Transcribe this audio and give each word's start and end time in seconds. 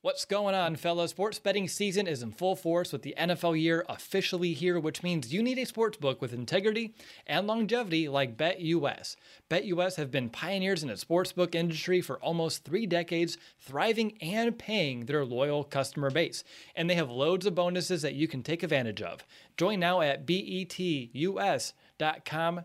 What's 0.00 0.24
going 0.24 0.54
on, 0.54 0.76
fellas? 0.76 1.10
Sports 1.10 1.40
betting 1.40 1.66
season 1.66 2.06
is 2.06 2.22
in 2.22 2.30
full 2.30 2.54
force 2.54 2.92
with 2.92 3.02
the 3.02 3.16
NFL 3.18 3.60
year 3.60 3.84
officially 3.88 4.52
here, 4.52 4.78
which 4.78 5.02
means 5.02 5.34
you 5.34 5.42
need 5.42 5.58
a 5.58 5.66
sports 5.66 5.98
book 5.98 6.22
with 6.22 6.32
integrity 6.32 6.94
and 7.26 7.48
longevity 7.48 8.08
like 8.08 8.36
BetUS. 8.36 9.16
BetUS 9.50 9.96
have 9.96 10.10
been 10.10 10.28
pioneers 10.28 10.82
in 10.82 10.88
the 10.88 10.94
sportsbook 10.94 11.54
industry 11.54 12.02
for 12.02 12.18
almost 12.18 12.64
three 12.64 12.84
decades, 12.86 13.38
thriving 13.58 14.18
and 14.20 14.58
paying 14.58 15.06
their 15.06 15.24
loyal 15.24 15.64
customer 15.64 16.10
base. 16.10 16.44
And 16.76 16.90
they 16.90 16.94
have 16.96 17.10
loads 17.10 17.46
of 17.46 17.54
bonuses 17.54 18.02
that 18.02 18.12
you 18.14 18.28
can 18.28 18.42
take 18.42 18.62
advantage 18.62 19.00
of. 19.00 19.24
Join 19.56 19.80
now 19.80 20.02
at 20.02 20.26
BETUS.com 20.26 21.72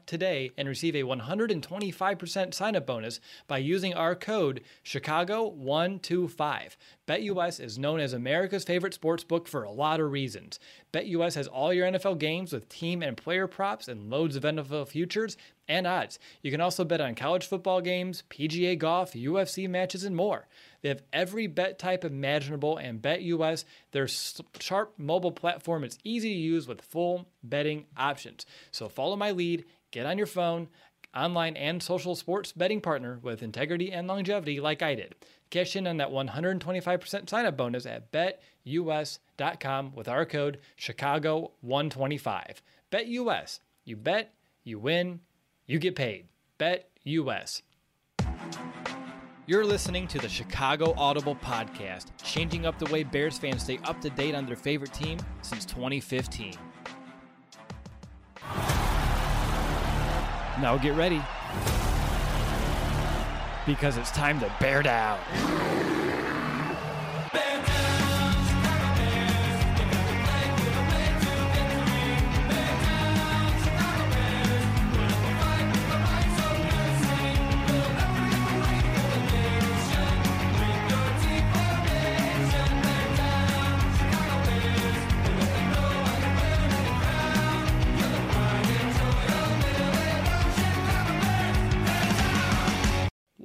today 0.06 0.52
and 0.58 0.68
receive 0.68 0.96
a 0.96 1.04
125% 1.04 2.54
sign 2.54 2.76
up 2.76 2.86
bonus 2.86 3.22
by 3.48 3.60
using 3.60 3.94
our 3.94 4.14
code 4.14 4.62
Chicago125. 4.84 6.76
BetUS 7.08 7.60
is 7.60 7.80
known 7.80 8.00
as 8.00 8.14
America's 8.14 8.64
favorite 8.64 8.94
sports 8.94 9.24
book 9.24 9.48
for 9.48 9.64
a 9.64 9.72
lot 9.72 10.00
of 10.00 10.12
reasons. 10.12 10.60
BetUS 10.94 11.36
has 11.36 11.48
all 11.48 11.74
your 11.74 11.88
NFL 11.88 12.20
games 12.20 12.54
with 12.54 12.70
team 12.70 13.02
and 13.02 13.18
player 13.18 13.48
props 13.48 13.88
and 13.88 14.10
loads 14.10 14.36
of 14.36 14.44
NFL 14.44 14.88
futures 14.90 15.36
and 15.68 15.88
odds. 15.88 16.20
You 16.42 16.52
can 16.52 16.62
also 16.62 16.84
bet 16.84 17.02
on 17.02 17.16
college 17.16 17.48
football 17.48 17.82
games, 17.82 18.24
PGA 18.30 18.78
golf, 18.78 19.14
UFC 19.14 19.70
matches, 19.70 20.04
and 20.04 20.16
more. 20.16 20.48
They 20.82 20.90
have 20.90 21.04
every 21.14 21.48
bet 21.48 21.80
type 21.80 22.04
imaginable, 22.04 22.78
and 22.78 23.02
BetUS, 23.02 23.64
their 23.92 24.08
sharp 24.60 24.94
mobile 24.98 25.32
platform, 25.32 25.84
is 25.84 25.98
easy 26.04 26.34
to 26.34 26.40
use 26.40 26.68
with 26.68 26.82
full 26.82 27.28
betting 27.44 27.86
options. 27.96 28.46
So 28.72 28.90
follow 28.90 29.16
my 29.16 29.32
lead, 29.32 29.66
get 29.92 30.06
on 30.06 30.18
your 30.18 30.28
phone, 30.28 30.68
online 31.16 31.56
and 31.56 31.82
social 31.82 32.16
sports 32.16 32.52
betting 32.52 32.82
partner 32.82 33.20
with 33.22 33.44
integrity 33.44 33.92
and 33.92 34.08
longevity 34.08 34.60
like 34.60 34.82
I 34.82 34.96
did. 34.96 35.16
Cash 35.50 35.76
in 35.76 35.86
on 35.86 35.98
that 35.98 36.10
125% 36.10 37.30
sign 37.30 37.46
up 37.46 37.56
bonus 37.56 37.86
at 37.86 38.12
betus.com 38.12 39.94
with 39.96 40.08
our 40.08 40.26
code 40.26 40.60
Chicago125. 40.80 42.56
BetUS. 42.92 43.60
You 43.86 43.96
bet, 43.96 44.34
you 44.64 44.80
win, 44.80 45.20
you 45.66 45.80
get 45.80 45.96
paid. 45.96 46.28
Bet 46.58 46.90
US. 47.04 47.62
You're 49.46 49.66
listening 49.66 50.08
to 50.08 50.20
the 50.20 50.30
Chicago 50.30 50.94
Audible 50.98 51.36
Podcast, 51.36 52.08
changing 52.24 52.66
up 52.66 52.80
the 52.80 52.90
way 52.92 53.04
Bears 53.04 53.38
fans 53.38 53.64
stay 53.64 53.80
up 53.84 54.00
to 54.02 54.10
date 54.10 54.36
on 54.36 54.46
their 54.46 54.56
favorite 54.56 54.94
team 54.94 55.20
since 55.42 55.66
2015. 55.66 56.54
Now 60.62 60.78
get 60.78 60.96
ready. 60.96 61.22
Because 63.66 63.98
it's 63.98 64.12
time 64.12 64.40
to 64.40 64.52
bear 64.60 64.82
down. 64.82 65.20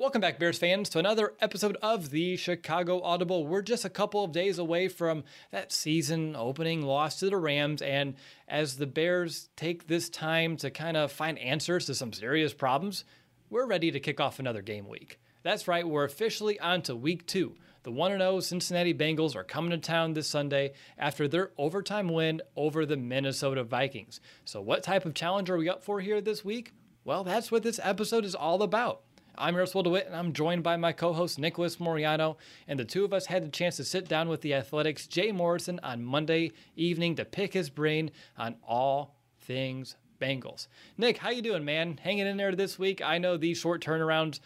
Welcome 0.09 0.23
back, 0.23 0.39
Bears 0.39 0.57
fans, 0.57 0.89
to 0.89 0.99
another 0.99 1.35
episode 1.39 1.77
of 1.83 2.09
the 2.09 2.39
Chicago 2.39 3.03
Audible. 3.03 3.47
We're 3.47 3.61
just 3.61 3.85
a 3.85 3.91
couple 3.91 4.25
of 4.25 4.33
days 4.33 4.59
away 4.59 4.89
from 4.89 5.23
that 5.51 5.71
season 5.71 6.35
opening 6.35 6.81
loss 6.81 7.19
to 7.19 7.29
the 7.29 7.37
Rams. 7.37 7.83
And 7.83 8.15
as 8.49 8.79
the 8.79 8.87
Bears 8.87 9.51
take 9.55 9.87
this 9.87 10.09
time 10.09 10.57
to 10.57 10.71
kind 10.71 10.97
of 10.97 11.13
find 11.13 11.39
answers 11.39 11.85
to 11.85 11.95
some 11.95 12.15
serious 12.15 12.55
problems, 12.55 13.05
we're 13.51 13.67
ready 13.67 13.91
to 13.91 14.01
kick 14.01 14.19
off 14.19 14.39
another 14.39 14.63
game 14.63 14.89
week. 14.89 15.21
That's 15.43 15.69
right, 15.69 15.87
we're 15.87 16.05
officially 16.05 16.59
on 16.59 16.81
to 16.85 16.97
week 16.97 17.27
two. 17.27 17.57
The 17.83 17.93
1 17.93 18.13
0 18.13 18.41
Cincinnati 18.41 18.95
Bengals 18.95 19.37
are 19.37 19.45
coming 19.45 19.73
to 19.73 19.77
town 19.77 20.15
this 20.15 20.27
Sunday 20.27 20.73
after 20.97 21.29
their 21.29 21.51
overtime 21.59 22.09
win 22.09 22.41
over 22.57 22.87
the 22.87 22.97
Minnesota 22.97 23.63
Vikings. 23.63 24.23
So, 24.47 24.63
what 24.63 24.83
type 24.83 25.05
of 25.05 25.13
challenge 25.13 25.51
are 25.51 25.59
we 25.59 25.69
up 25.69 25.85
for 25.85 26.01
here 26.01 26.23
this 26.23 26.43
week? 26.43 26.73
Well, 27.05 27.25
that's 27.25 27.53
what 27.53 27.63
this 27.63 27.79
episode 27.83 28.25
is 28.25 28.35
all 28.35 28.63
about. 28.63 29.03
I'm 29.39 29.55
Russell 29.55 29.85
DeWitt, 29.85 30.07
and 30.07 30.17
I'm 30.17 30.33
joined 30.33 30.65
by 30.65 30.77
my 30.77 30.93
co 30.93 31.13
host 31.13 31.39
Nicholas 31.39 31.77
Moriano. 31.77 32.37
And 32.67 32.79
the 32.79 32.85
two 32.85 33.05
of 33.05 33.13
us 33.13 33.27
had 33.27 33.45
the 33.45 33.49
chance 33.49 33.77
to 33.77 33.85
sit 33.85 34.09
down 34.09 34.29
with 34.29 34.41
the 34.41 34.55
Athletics' 34.55 35.07
Jay 35.07 35.31
Morrison 35.31 35.79
on 35.85 36.05
Monday 36.05 36.53
evening 36.75 37.15
to 37.17 37.25
pick 37.25 37.55
his 37.55 37.71
brain 37.71 38.11
on 38.37 38.57
all 38.67 39.15
things 39.43 39.97
Bengals. 40.21 40.67
Nick, 40.97 41.19
how 41.19 41.31
you 41.31 41.41
doing, 41.41 41.65
man? 41.65 41.99
Hanging 42.03 42.27
in 42.27 42.37
there 42.37 42.55
this 42.57 42.79
week? 42.79 43.01
I 43.01 43.19
know 43.19 43.37
these 43.37 43.59
short 43.59 43.81
turnarounds 43.81 44.41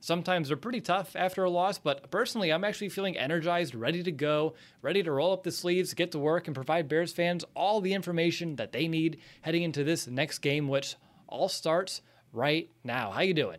sometimes 0.00 0.50
are 0.50 0.56
pretty 0.56 0.80
tough 0.80 1.14
after 1.14 1.44
a 1.44 1.50
loss, 1.50 1.76
but 1.76 2.10
personally, 2.10 2.50
I'm 2.50 2.64
actually 2.64 2.88
feeling 2.88 3.18
energized, 3.18 3.74
ready 3.74 4.02
to 4.02 4.12
go, 4.12 4.54
ready 4.80 5.02
to 5.02 5.12
roll 5.12 5.32
up 5.32 5.42
the 5.42 5.52
sleeves, 5.52 5.92
get 5.92 6.12
to 6.12 6.18
work, 6.18 6.46
and 6.46 6.54
provide 6.54 6.88
Bears 6.88 7.12
fans 7.12 7.44
all 7.54 7.82
the 7.82 7.92
information 7.92 8.56
that 8.56 8.72
they 8.72 8.88
need 8.88 9.20
heading 9.42 9.62
into 9.62 9.84
this 9.84 10.06
next 10.06 10.38
game, 10.38 10.68
which 10.68 10.96
all 11.26 11.50
starts 11.50 12.00
right 12.32 12.70
now. 12.82 13.10
How 13.10 13.20
you 13.20 13.34
doing? 13.34 13.58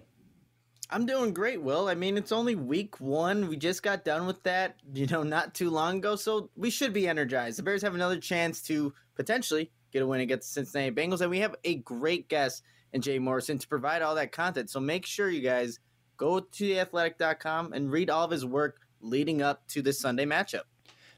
I'm 0.92 1.06
doing 1.06 1.34
great, 1.34 1.62
Will. 1.62 1.88
I 1.88 1.94
mean, 1.94 2.18
it's 2.18 2.32
only 2.32 2.56
week 2.56 3.00
one. 3.00 3.48
We 3.48 3.58
just 3.58 3.84
got 3.84 4.04
done 4.04 4.26
with 4.26 4.42
that, 4.44 4.78
you 4.92 5.06
know, 5.06 5.22
not 5.22 5.54
too 5.54 5.70
long 5.70 5.98
ago. 5.98 6.16
So 6.16 6.50
we 6.56 6.72
should 6.72 6.94
be 6.94 7.08
energized. 7.08 7.60
The 7.60 7.64
Bears 7.64 7.84
have 7.84 7.94
another 7.94 8.18
chance 8.18 8.62
to 8.64 8.94
potentially 9.16 9.72
get 9.92 10.02
a 10.02 10.08
win 10.08 10.22
against 10.22 10.50
the 10.50 10.66
Cincinnati 10.66 10.92
Bengals. 10.92 11.22
And 11.22 11.30
we 11.30 11.40
have 11.40 11.56
a 11.64 11.76
great 11.76 12.28
guest 12.28 12.64
in 12.92 13.02
Jay 13.02 13.20
Morrison 13.20 13.60
to 13.60 13.68
provide 13.68 14.02
all 14.02 14.16
that 14.16 14.32
content. 14.32 14.72
So 14.72 14.80
make 14.80 15.06
sure 15.06 15.30
you 15.30 15.42
guys 15.42 15.80
go 16.18 16.40
to 16.40 16.64
theathletic.com 16.64 17.74
and 17.74 17.92
read 17.92 18.10
all 18.10 18.26
of 18.26 18.32
his 18.32 18.46
work 18.46 18.82
leading 19.00 19.44
up 19.44 19.68
to 19.68 19.84
this 19.84 20.00
Sunday 20.00 20.26
matchup. 20.26 20.64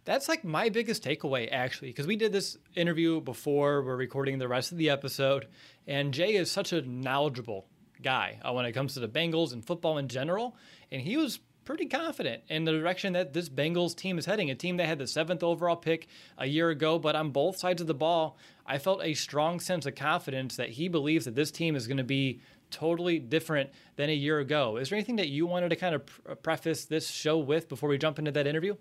That's 0.04 0.28
like 0.28 0.44
my 0.44 0.70
biggest 0.70 1.04
takeaway, 1.04 1.48
actually, 1.52 1.90
because 1.90 2.08
we 2.08 2.16
did 2.16 2.34
this 2.34 2.58
interview 2.76 3.22
before 3.22 3.84
we're 3.84 3.96
recording 3.96 4.40
the 4.40 4.48
rest 4.48 4.72
of 4.72 4.78
the 4.78 4.90
episode. 4.90 5.48
And 5.88 6.14
Jay 6.14 6.34
is 6.34 6.52
such 6.52 6.74
a 6.74 6.81
knowledgeable 6.81 7.68
guy 8.01 8.39
uh, 8.44 8.51
when 8.53 8.66
it 8.66 8.72
comes 8.73 8.94
to 8.94 9.00
the 9.00 9.07
Bengals 9.07 9.53
and 9.53 9.66
football 9.66 9.97
in 9.97 10.07
general. 10.07 10.56
And 10.91 11.01
he 11.01 11.17
was 11.17 11.39
pretty 11.66 11.85
confident 11.85 12.44
in 12.50 12.66
the 12.66 12.72
direction 12.72 13.13
that 13.13 13.34
this 13.34 13.50
Bengals 13.50 13.95
team 13.95 14.17
is 14.17 14.25
heading. 14.25 14.50
A 14.50 14.56
team 14.56 14.78
that 14.78 14.88
had 14.88 15.00
the 15.00 15.07
seventh 15.07 15.44
overall 15.44 15.75
pick 15.75 16.07
a 16.38 16.45
year 16.45 16.69
ago, 16.69 17.00
but 17.00 17.16
on 17.16 17.29
both 17.31 17.57
sides 17.57 17.81
of 17.81 17.88
the 17.88 17.94
ball, 17.94 18.38
I 18.66 18.78
felt 18.78 19.03
a 19.03 19.13
strong 19.13 19.59
sense 19.59 19.85
of 19.85 19.95
confidence 19.95 20.56
that 20.57 20.69
he 20.69 20.88
believes 20.88 21.25
that 21.25 21.35
this 21.35 21.51
team 21.51 21.75
is 21.75 21.88
going 21.88 21.97
to 21.97 22.03
be 22.03 22.41
totally 22.72 23.19
different 23.19 23.69
than 23.97 24.09
a 24.09 24.13
year 24.13 24.39
ago. 24.39 24.78
Is 24.78 24.89
there 24.89 24.97
anything 24.97 25.18
that 25.18 25.28
you 25.28 25.45
wanted 25.45 25.69
to 25.69 25.75
kind 25.75 25.94
of 25.94 26.41
preface 26.41 26.85
this 26.85 27.09
show 27.09 27.38
with 27.38 27.69
before 27.69 27.89
we 27.89 27.97
jump 27.97 28.18
into 28.18 28.31
that 28.31 28.47
interview? 28.47 28.75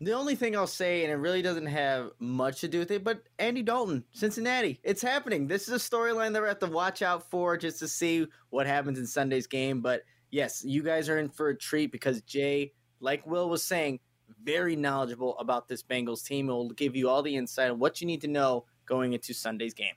The 0.00 0.12
only 0.12 0.34
thing 0.34 0.54
I'll 0.54 0.66
say, 0.66 1.04
and 1.04 1.12
it 1.12 1.16
really 1.16 1.40
doesn't 1.40 1.66
have 1.66 2.10
much 2.18 2.60
to 2.60 2.68
do 2.68 2.78
with 2.78 2.90
it, 2.90 3.02
but 3.02 3.22
Andy 3.38 3.62
Dalton, 3.62 4.04
Cincinnati, 4.12 4.78
it's 4.82 5.00
happening. 5.00 5.46
This 5.46 5.68
is 5.68 5.74
a 5.74 5.90
storyline 5.90 6.34
that 6.34 6.42
we 6.42 6.48
have 6.48 6.58
to 6.58 6.66
watch 6.66 7.00
out 7.00 7.30
for 7.30 7.56
just 7.56 7.78
to 7.78 7.88
see 7.88 8.26
what 8.50 8.66
happens 8.66 8.98
in 8.98 9.06
Sunday's 9.06 9.46
game. 9.46 9.80
But 9.80 10.02
yes, 10.30 10.62
you 10.62 10.82
guys 10.82 11.08
are 11.08 11.18
in 11.18 11.30
for 11.30 11.48
a 11.48 11.56
treat 11.56 11.92
because 11.92 12.20
Jay, 12.22 12.72
like 13.00 13.26
Will 13.26 13.48
was 13.48 13.62
saying, 13.62 14.00
very 14.42 14.76
knowledgeable 14.76 15.38
about 15.38 15.66
this 15.66 15.82
Bengals 15.82 16.24
team. 16.24 16.50
It 16.50 16.52
will 16.52 16.70
give 16.70 16.94
you 16.94 17.08
all 17.08 17.22
the 17.22 17.36
insight 17.36 17.70
on 17.70 17.78
what 17.78 18.02
you 18.02 18.06
need 18.06 18.20
to 18.20 18.28
know 18.28 18.66
going 18.84 19.14
into 19.14 19.32
Sunday's 19.32 19.72
game. 19.72 19.94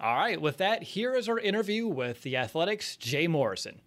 All 0.00 0.16
right, 0.16 0.40
with 0.40 0.58
that, 0.58 0.82
here 0.82 1.14
is 1.14 1.28
our 1.28 1.38
interview 1.38 1.86
with 1.86 2.22
the 2.22 2.36
Athletics' 2.36 2.96
Jay 2.96 3.26
Morrison. 3.26 3.80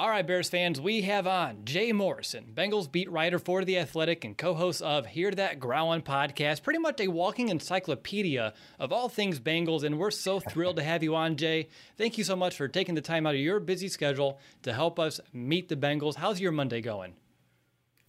All 0.00 0.08
right, 0.08 0.26
Bears 0.26 0.48
fans, 0.48 0.80
we 0.80 1.02
have 1.02 1.26
on 1.26 1.66
Jay 1.66 1.92
Morrison, 1.92 2.54
Bengals 2.54 2.90
beat 2.90 3.10
writer 3.10 3.38
for 3.38 3.66
The 3.66 3.76
Athletic 3.76 4.24
and 4.24 4.34
co 4.34 4.54
host 4.54 4.80
of 4.80 5.04
Hear 5.04 5.30
That 5.30 5.60
Growlin' 5.60 6.00
podcast, 6.00 6.62
pretty 6.62 6.78
much 6.78 7.02
a 7.02 7.08
walking 7.08 7.50
encyclopedia 7.50 8.54
of 8.78 8.94
all 8.94 9.10
things 9.10 9.38
Bengals. 9.38 9.84
And 9.84 9.98
we're 9.98 10.10
so 10.10 10.40
thrilled 10.40 10.76
to 10.76 10.82
have 10.82 11.02
you 11.02 11.14
on, 11.14 11.36
Jay. 11.36 11.68
Thank 11.98 12.16
you 12.16 12.24
so 12.24 12.34
much 12.34 12.56
for 12.56 12.66
taking 12.66 12.94
the 12.94 13.02
time 13.02 13.26
out 13.26 13.34
of 13.34 13.42
your 13.42 13.60
busy 13.60 13.88
schedule 13.88 14.40
to 14.62 14.72
help 14.72 14.98
us 14.98 15.20
meet 15.34 15.68
the 15.68 15.76
Bengals. 15.76 16.14
How's 16.14 16.40
your 16.40 16.52
Monday 16.52 16.80
going? 16.80 17.12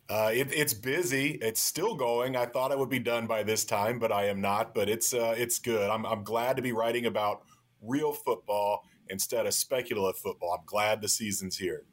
Uh, 0.09 0.31
it, 0.33 0.47
it's 0.53 0.73
busy. 0.73 1.39
It's 1.41 1.61
still 1.61 1.95
going. 1.95 2.37
I 2.37 2.45
thought 2.45 2.71
I 2.71 2.75
would 2.75 2.87
be 2.87 2.99
done 2.99 3.27
by 3.27 3.43
this 3.43 3.65
time, 3.65 3.99
but 3.99 4.13
I 4.13 4.27
am 4.27 4.39
not. 4.39 4.73
But 4.73 4.87
it's 4.87 5.13
uh, 5.13 5.35
it's 5.37 5.59
good. 5.59 5.89
I'm, 5.89 6.05
I'm 6.05 6.23
glad 6.23 6.55
to 6.55 6.61
be 6.61 6.71
writing 6.71 7.05
about 7.05 7.41
real 7.81 8.13
football 8.13 8.85
instead 9.11 9.45
of 9.45 9.53
speculative 9.53 10.19
football. 10.19 10.57
I'm 10.57 10.65
glad 10.65 11.01
the 11.01 11.09
season's 11.09 11.57
here. 11.57 11.83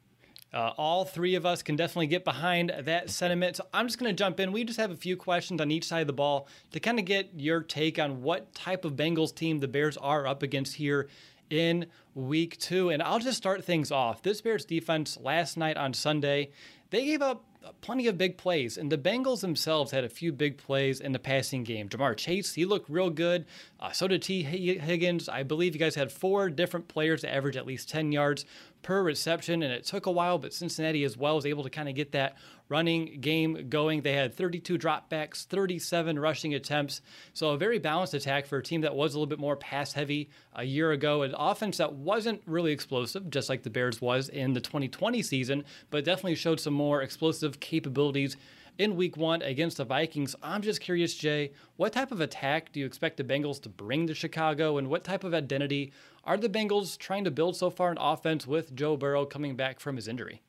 Uh, 0.51 0.71
all 0.77 1.05
three 1.05 1.35
of 1.35 1.45
us 1.45 1.61
can 1.61 1.75
definitely 1.75 2.07
get 2.07 2.25
behind 2.25 2.73
that 2.79 3.09
sentiment. 3.11 3.55
So 3.55 3.67
I'm 3.71 3.85
just 3.85 3.99
going 3.99 4.09
to 4.09 4.17
jump 4.17 4.39
in. 4.39 4.51
We 4.51 4.63
just 4.63 4.79
have 4.79 4.89
a 4.89 4.95
few 4.95 5.15
questions 5.15 5.61
on 5.61 5.69
each 5.69 5.85
side 5.85 6.01
of 6.01 6.07
the 6.07 6.13
ball 6.13 6.47
to 6.71 6.79
kind 6.79 6.97
of 6.97 7.05
get 7.05 7.29
your 7.35 7.61
take 7.61 7.99
on 7.99 8.23
what 8.23 8.55
type 8.55 8.83
of 8.83 8.93
Bengals 8.93 9.35
team 9.35 9.59
the 9.59 9.67
Bears 9.67 9.95
are 9.97 10.25
up 10.25 10.41
against 10.41 10.75
here 10.75 11.07
in 11.51 11.85
week 12.15 12.57
two. 12.57 12.89
And 12.89 13.03
I'll 13.03 13.19
just 13.19 13.37
start 13.37 13.63
things 13.63 13.91
off. 13.91 14.23
This 14.23 14.41
Bears 14.41 14.65
defense 14.65 15.17
last 15.21 15.55
night 15.55 15.77
on 15.77 15.93
Sunday, 15.93 16.49
they 16.89 17.05
gave 17.05 17.21
up 17.21 17.45
plenty 17.81 18.07
of 18.07 18.17
big 18.17 18.37
plays, 18.37 18.77
and 18.77 18.91
the 18.91 18.97
Bengals 18.97 19.41
themselves 19.41 19.91
had 19.91 20.03
a 20.03 20.09
few 20.09 20.31
big 20.31 20.57
plays 20.57 20.99
in 20.99 21.11
the 21.11 21.19
passing 21.19 21.63
game. 21.63 21.89
Ja'Marr 21.89 22.15
Chase, 22.15 22.53
he 22.53 22.65
looked 22.65 22.89
real 22.89 23.09
good. 23.09 23.45
Uh, 23.79 23.91
so 23.91 24.07
did 24.07 24.21
Tee 24.21 24.43
Higgins. 24.43 25.29
I 25.29 25.43
believe 25.43 25.73
you 25.73 25.79
guys 25.79 25.95
had 25.95 26.11
four 26.11 26.49
different 26.49 26.87
players 26.87 27.21
to 27.21 27.33
average 27.33 27.57
at 27.57 27.65
least 27.65 27.89
10 27.89 28.11
yards 28.11 28.45
per 28.81 29.03
reception, 29.03 29.63
and 29.63 29.73
it 29.73 29.85
took 29.85 30.05
a 30.05 30.11
while, 30.11 30.37
but 30.37 30.53
Cincinnati 30.53 31.03
as 31.03 31.17
well 31.17 31.35
was 31.35 31.45
able 31.45 31.63
to 31.63 31.69
kind 31.69 31.89
of 31.89 31.95
get 31.95 32.11
that 32.13 32.37
running 32.69 33.19
game 33.19 33.67
going. 33.69 34.01
They 34.01 34.13
had 34.13 34.33
32 34.33 34.77
dropbacks, 34.77 35.45
37 35.45 36.19
rushing 36.19 36.53
attempts, 36.53 37.01
so 37.33 37.49
a 37.49 37.57
very 37.57 37.79
balanced 37.79 38.13
attack 38.13 38.45
for 38.45 38.59
a 38.59 38.63
team 38.63 38.81
that 38.81 38.95
was 38.95 39.13
a 39.13 39.17
little 39.17 39.27
bit 39.27 39.39
more 39.39 39.55
pass 39.55 39.93
heavy 39.93 40.29
a 40.53 40.63
year 40.63 40.91
ago. 40.91 41.23
An 41.23 41.33
offense 41.37 41.77
that 41.77 41.93
wasn't 41.93 42.41
really 42.45 42.71
explosive, 42.71 43.29
just 43.29 43.49
like 43.49 43.63
the 43.63 43.69
Bears 43.69 44.01
was 44.01 44.29
in 44.29 44.53
the 44.53 44.61
2020 44.61 45.21
season, 45.23 45.65
but 45.89 46.05
definitely 46.05 46.35
showed 46.35 46.59
some 46.59 46.73
more 46.73 47.01
explosive 47.01 47.59
capabilities 47.59 48.37
in 48.79 48.95
week 48.95 49.17
one 49.17 49.41
against 49.41 49.77
the 49.77 49.83
Vikings. 49.83 50.35
I'm 50.41 50.61
just 50.61 50.79
curious, 50.79 51.13
Jay, 51.13 51.51
what 51.75 51.93
type 51.93 52.11
of 52.11 52.21
attack 52.21 52.71
do 52.71 52.79
you 52.79 52.85
expect 52.85 53.17
the 53.17 53.23
Bengals 53.23 53.61
to 53.63 53.69
bring 53.69 54.07
to 54.07 54.15
Chicago, 54.15 54.77
and 54.77 54.87
what 54.87 55.03
type 55.03 55.25
of 55.25 55.33
identity 55.33 55.91
are 56.23 56.37
the 56.37 56.49
Bengals 56.49 56.97
trying 56.97 57.25
to 57.25 57.31
build 57.31 57.57
so 57.57 57.69
far 57.69 57.91
in 57.91 57.97
offense 57.99 58.47
with 58.47 58.73
Joe 58.73 58.95
Burrow 58.95 59.25
coming 59.25 59.55
back 59.55 59.81
from 59.81 59.97
his 59.97 60.07
injury? 60.07 60.41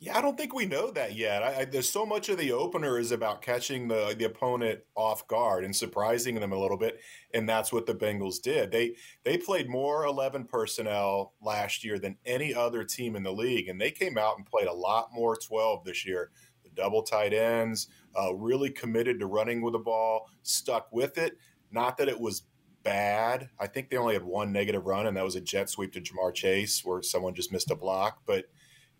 Yeah, 0.00 0.16
I 0.16 0.22
don't 0.22 0.36
think 0.36 0.54
we 0.54 0.64
know 0.64 0.92
that 0.92 1.16
yet. 1.16 1.42
I, 1.42 1.60
I, 1.60 1.64
there's 1.64 1.90
so 1.90 2.06
much 2.06 2.28
of 2.28 2.38
the 2.38 2.52
opener 2.52 3.00
is 3.00 3.10
about 3.10 3.42
catching 3.42 3.88
the 3.88 4.14
the 4.16 4.26
opponent 4.26 4.80
off 4.94 5.26
guard 5.26 5.64
and 5.64 5.74
surprising 5.74 6.36
them 6.36 6.52
a 6.52 6.58
little 6.58 6.76
bit, 6.76 7.00
and 7.34 7.48
that's 7.48 7.72
what 7.72 7.86
the 7.86 7.94
Bengals 7.94 8.40
did. 8.40 8.70
They 8.70 8.94
they 9.24 9.38
played 9.38 9.68
more 9.68 10.04
11 10.04 10.44
personnel 10.44 11.34
last 11.42 11.84
year 11.84 11.98
than 11.98 12.16
any 12.24 12.54
other 12.54 12.84
team 12.84 13.16
in 13.16 13.24
the 13.24 13.32
league, 13.32 13.68
and 13.68 13.80
they 13.80 13.90
came 13.90 14.16
out 14.16 14.36
and 14.36 14.46
played 14.46 14.68
a 14.68 14.72
lot 14.72 15.08
more 15.12 15.36
12 15.36 15.84
this 15.84 16.06
year 16.06 16.30
double 16.78 17.02
tight 17.02 17.34
ends, 17.34 17.88
uh, 18.18 18.32
really 18.34 18.70
committed 18.70 19.18
to 19.18 19.26
running 19.26 19.60
with 19.60 19.72
the 19.72 19.78
ball, 19.78 20.30
stuck 20.42 20.88
with 20.92 21.18
it. 21.18 21.36
Not 21.72 21.98
that 21.98 22.08
it 22.08 22.18
was 22.18 22.44
bad. 22.84 23.50
I 23.58 23.66
think 23.66 23.90
they 23.90 23.96
only 23.96 24.14
had 24.14 24.22
one 24.22 24.52
negative 24.52 24.86
run, 24.86 25.06
and 25.06 25.16
that 25.16 25.24
was 25.24 25.34
a 25.34 25.40
jet 25.40 25.68
sweep 25.68 25.92
to 25.92 26.00
Ja'Marr 26.00 26.32
Chase 26.32 26.84
where 26.84 27.02
someone 27.02 27.34
just 27.34 27.52
missed 27.52 27.70
a 27.70 27.74
block. 27.74 28.22
But, 28.24 28.46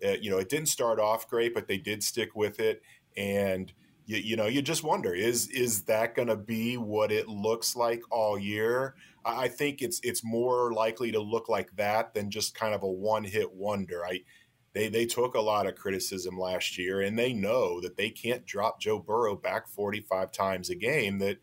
uh, 0.04 0.16
you 0.20 0.30
know, 0.30 0.38
it 0.38 0.48
didn't 0.48 0.68
start 0.68 0.98
off 0.98 1.28
great, 1.28 1.54
but 1.54 1.68
they 1.68 1.78
did 1.78 2.02
stick 2.02 2.34
with 2.34 2.60
it. 2.60 2.82
And, 3.16 3.72
you, 4.06 4.16
you 4.18 4.36
know, 4.36 4.46
you 4.46 4.60
just 4.60 4.82
wonder 4.82 5.14
is 5.14 5.48
is 5.48 5.84
that 5.84 6.14
going 6.14 6.28
to 6.28 6.36
be 6.36 6.76
what 6.76 7.12
it 7.12 7.28
looks 7.28 7.76
like 7.76 8.02
all 8.10 8.38
year? 8.38 8.96
I 9.24 9.48
think 9.48 9.82
it's 9.82 10.00
it's 10.02 10.24
more 10.24 10.72
likely 10.72 11.12
to 11.12 11.20
look 11.20 11.48
like 11.48 11.74
that 11.76 12.14
than 12.14 12.30
just 12.30 12.54
kind 12.54 12.74
of 12.74 12.82
a 12.82 12.88
one 12.88 13.24
hit 13.24 13.52
wonder. 13.52 14.04
I 14.04 14.20
they 14.78 14.88
they 14.88 15.06
took 15.06 15.34
a 15.34 15.40
lot 15.40 15.66
of 15.66 15.74
criticism 15.74 16.38
last 16.38 16.78
year, 16.78 17.00
and 17.00 17.18
they 17.18 17.32
know 17.32 17.80
that 17.80 17.96
they 17.96 18.10
can't 18.10 18.46
drop 18.46 18.80
Joe 18.80 18.98
Burrow 18.98 19.34
back 19.34 19.68
45 19.68 20.30
times 20.30 20.70
a 20.70 20.74
game. 20.76 21.18
That 21.18 21.38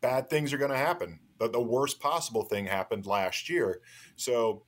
bad 0.00 0.28
things 0.28 0.52
are 0.52 0.58
going 0.58 0.72
to 0.72 0.76
happen. 0.76 1.20
But 1.38 1.52
the 1.52 1.60
worst 1.60 2.00
possible 2.00 2.42
thing 2.42 2.66
happened 2.66 3.06
last 3.06 3.48
year. 3.48 3.80
So 4.16 4.64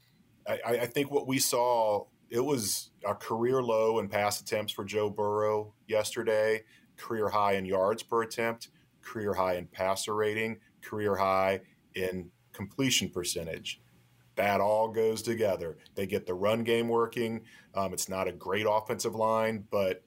I, 0.46 0.60
I 0.64 0.86
think 0.86 1.10
what 1.10 1.26
we 1.26 1.38
saw 1.38 2.04
it 2.30 2.40
was 2.40 2.90
a 3.06 3.14
career 3.14 3.62
low 3.62 3.98
in 3.98 4.08
pass 4.08 4.40
attempts 4.40 4.72
for 4.72 4.84
Joe 4.84 5.08
Burrow 5.08 5.72
yesterday, 5.86 6.62
career 6.96 7.28
high 7.28 7.54
in 7.54 7.64
yards 7.64 8.02
per 8.02 8.22
attempt, 8.22 8.68
career 9.00 9.32
high 9.32 9.54
in 9.54 9.66
passer 9.66 10.14
rating, 10.14 10.58
career 10.82 11.16
high 11.16 11.60
in 11.94 12.30
completion 12.52 13.08
percentage 13.08 13.80
that 14.38 14.61
all 14.61 14.88
goes 14.88 15.20
together. 15.20 15.76
They 15.94 16.06
get 16.06 16.26
the 16.26 16.35
run 16.35 16.62
game 16.62 16.88
working. 16.88 17.43
Um, 17.75 17.93
it's 17.93 18.08
not 18.08 18.29
a 18.29 18.32
great 18.32 18.67
offensive 18.69 19.14
line, 19.14 19.64
but 19.70 20.02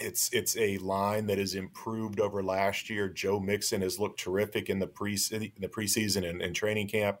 it's 0.00 0.28
it's 0.32 0.56
a 0.56 0.76
line 0.78 1.26
that 1.26 1.38
has 1.38 1.54
improved 1.54 2.20
over 2.20 2.42
last 2.42 2.90
year. 2.90 3.08
Joe 3.08 3.38
Mixon 3.38 3.80
has 3.80 3.98
looked 3.98 4.18
terrific 4.18 4.68
in 4.68 4.80
the 4.80 4.88
pre 4.88 5.18
in 5.30 5.52
the 5.58 5.68
preseason 5.68 6.28
and, 6.28 6.42
and 6.42 6.54
training 6.54 6.88
camp. 6.88 7.18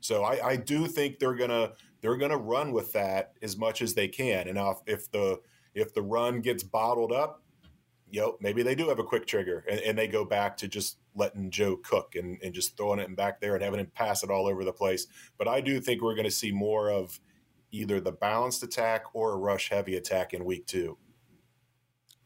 So 0.00 0.24
I, 0.24 0.48
I, 0.48 0.56
do 0.56 0.88
think 0.88 1.18
they're 1.18 1.36
gonna 1.36 1.72
they're 2.00 2.16
gonna 2.16 2.36
run 2.36 2.72
with 2.72 2.92
that 2.92 3.34
as 3.42 3.56
much 3.56 3.80
as 3.80 3.94
they 3.94 4.08
can. 4.08 4.48
And 4.48 4.58
if, 4.58 4.78
if 4.86 5.10
the 5.12 5.40
if 5.74 5.94
the 5.94 6.02
run 6.02 6.40
gets 6.40 6.64
bottled 6.64 7.12
up, 7.12 7.42
you 8.16 8.22
know, 8.22 8.36
maybe 8.40 8.62
they 8.62 8.74
do 8.74 8.88
have 8.88 8.98
a 8.98 9.04
quick 9.04 9.26
trigger 9.26 9.62
and, 9.70 9.78
and, 9.80 9.98
they 9.98 10.08
go 10.08 10.24
back 10.24 10.56
to 10.56 10.66
just 10.66 10.96
letting 11.14 11.50
Joe 11.50 11.76
cook 11.76 12.14
and, 12.14 12.38
and 12.42 12.54
just 12.54 12.74
throwing 12.74 12.98
it 12.98 13.14
back 13.14 13.42
there 13.42 13.54
and 13.54 13.62
having 13.62 13.78
him 13.78 13.92
pass 13.94 14.22
it 14.22 14.30
all 14.30 14.46
over 14.46 14.64
the 14.64 14.72
place. 14.72 15.06
But 15.36 15.48
I 15.48 15.60
do 15.60 15.80
think 15.80 16.00
we're 16.00 16.14
going 16.14 16.24
to 16.24 16.30
see 16.30 16.50
more 16.50 16.90
of 16.90 17.20
either 17.72 18.00
the 18.00 18.12
balanced 18.12 18.62
attack 18.62 19.04
or 19.12 19.32
a 19.32 19.36
rush 19.36 19.68
heavy 19.68 19.96
attack 19.96 20.32
in 20.32 20.46
week 20.46 20.66
two. 20.66 20.96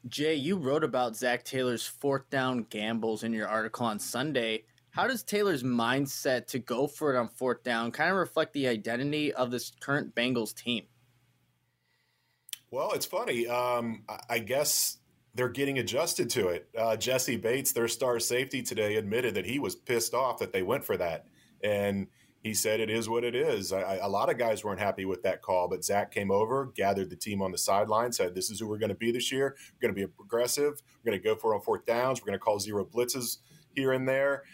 Jay, 0.07 0.37
you 0.37 0.59
wrote 0.59 0.85
about 0.85 1.17
Zac 1.17 1.43
Taylor's 1.43 1.89
fourth 1.89 2.31
down 2.31 2.67
gambles 2.71 3.25
in 3.25 3.33
your 3.33 3.49
article 3.49 3.85
on 3.85 3.99
Sunday. 3.99 4.63
How 4.91 5.09
does 5.09 5.25
Taylor's 5.25 5.65
mindset 5.65 6.47
to 6.49 6.61
go 6.61 6.87
for 6.87 7.13
it 7.13 7.19
on 7.19 7.27
fourth 7.27 7.65
down 7.65 7.91
kind 7.91 8.13
of 8.13 8.17
reflect 8.17 8.53
the 8.53 8.69
identity 8.69 9.35
of 9.35 9.51
this 9.51 9.73
current 9.81 10.15
Bengals 10.15 10.55
team? 10.55 10.85
Well, 12.71 12.93
it's 12.93 13.07
funny. 13.07 13.49
Um, 13.49 14.05
I 14.29 14.39
guess 14.39 15.00
they're 15.35 15.49
getting 15.49 15.79
adjusted 15.79 16.29
to 16.31 16.49
it. 16.49 16.69
Uh, 16.77 16.97
Jessie 16.97 17.37
Bates, 17.37 17.73
their 17.73 17.89
star 17.89 18.19
safety 18.19 18.63
today, 18.63 18.97
admitted 18.97 19.35
that 19.35 19.47
he 19.47 19.59
was 19.59 19.75
pissed 19.77 20.15
off 20.15 20.39
that 20.39 20.53
they 20.53 20.63
went 20.63 20.85
for 20.85 20.97
that, 20.97 21.27
and 21.63 22.09
he 22.43 22.55
said 22.55 22.81
it 22.81 22.89
is 22.89 23.09
what 23.09 23.23
it 23.23 23.35
is. 23.35 23.71
A 23.71 24.09
lot 24.09 24.31
of 24.31 24.39
guys 24.39 24.65
weren't 24.65 24.81
happy 24.81 25.05
with 25.05 25.23
that 25.25 25.43
call, 25.43 25.69
but 25.69 25.85
Zac 25.85 26.11
came 26.11 26.31
over, 26.31 26.73
gathered 26.75 27.11
the 27.11 27.17
team 27.17 27.43
on 27.43 27.53
the 27.53 27.59
sideline, 27.59 28.13
said, 28.13 28.35
"This 28.35 28.51
is 28.51 28.61
who 28.61 28.67
we're 28.67 28.79
going 28.79 28.89
to 28.89 28.95
be 28.95 29.13
this 29.13 29.31
year. 29.31 29.57
We're 29.75 29.89
going 29.89 29.95
to 29.95 30.07
be 30.07 30.13
aggressive. 30.23 30.81
We're 31.05 31.11
going 31.11 31.23
to 31.23 31.29
go 31.29 31.37
for 31.37 31.55
on 31.55 31.61
fourth 31.61 31.85
downs. 31.85 32.21
We're 32.21 32.27
going 32.27 32.39
to 32.39 32.45
call 32.45 32.59
zero 32.59 32.85
blitzes 32.85 33.39
here 33.75 33.93
and 33.93 34.09
there. 34.09 34.45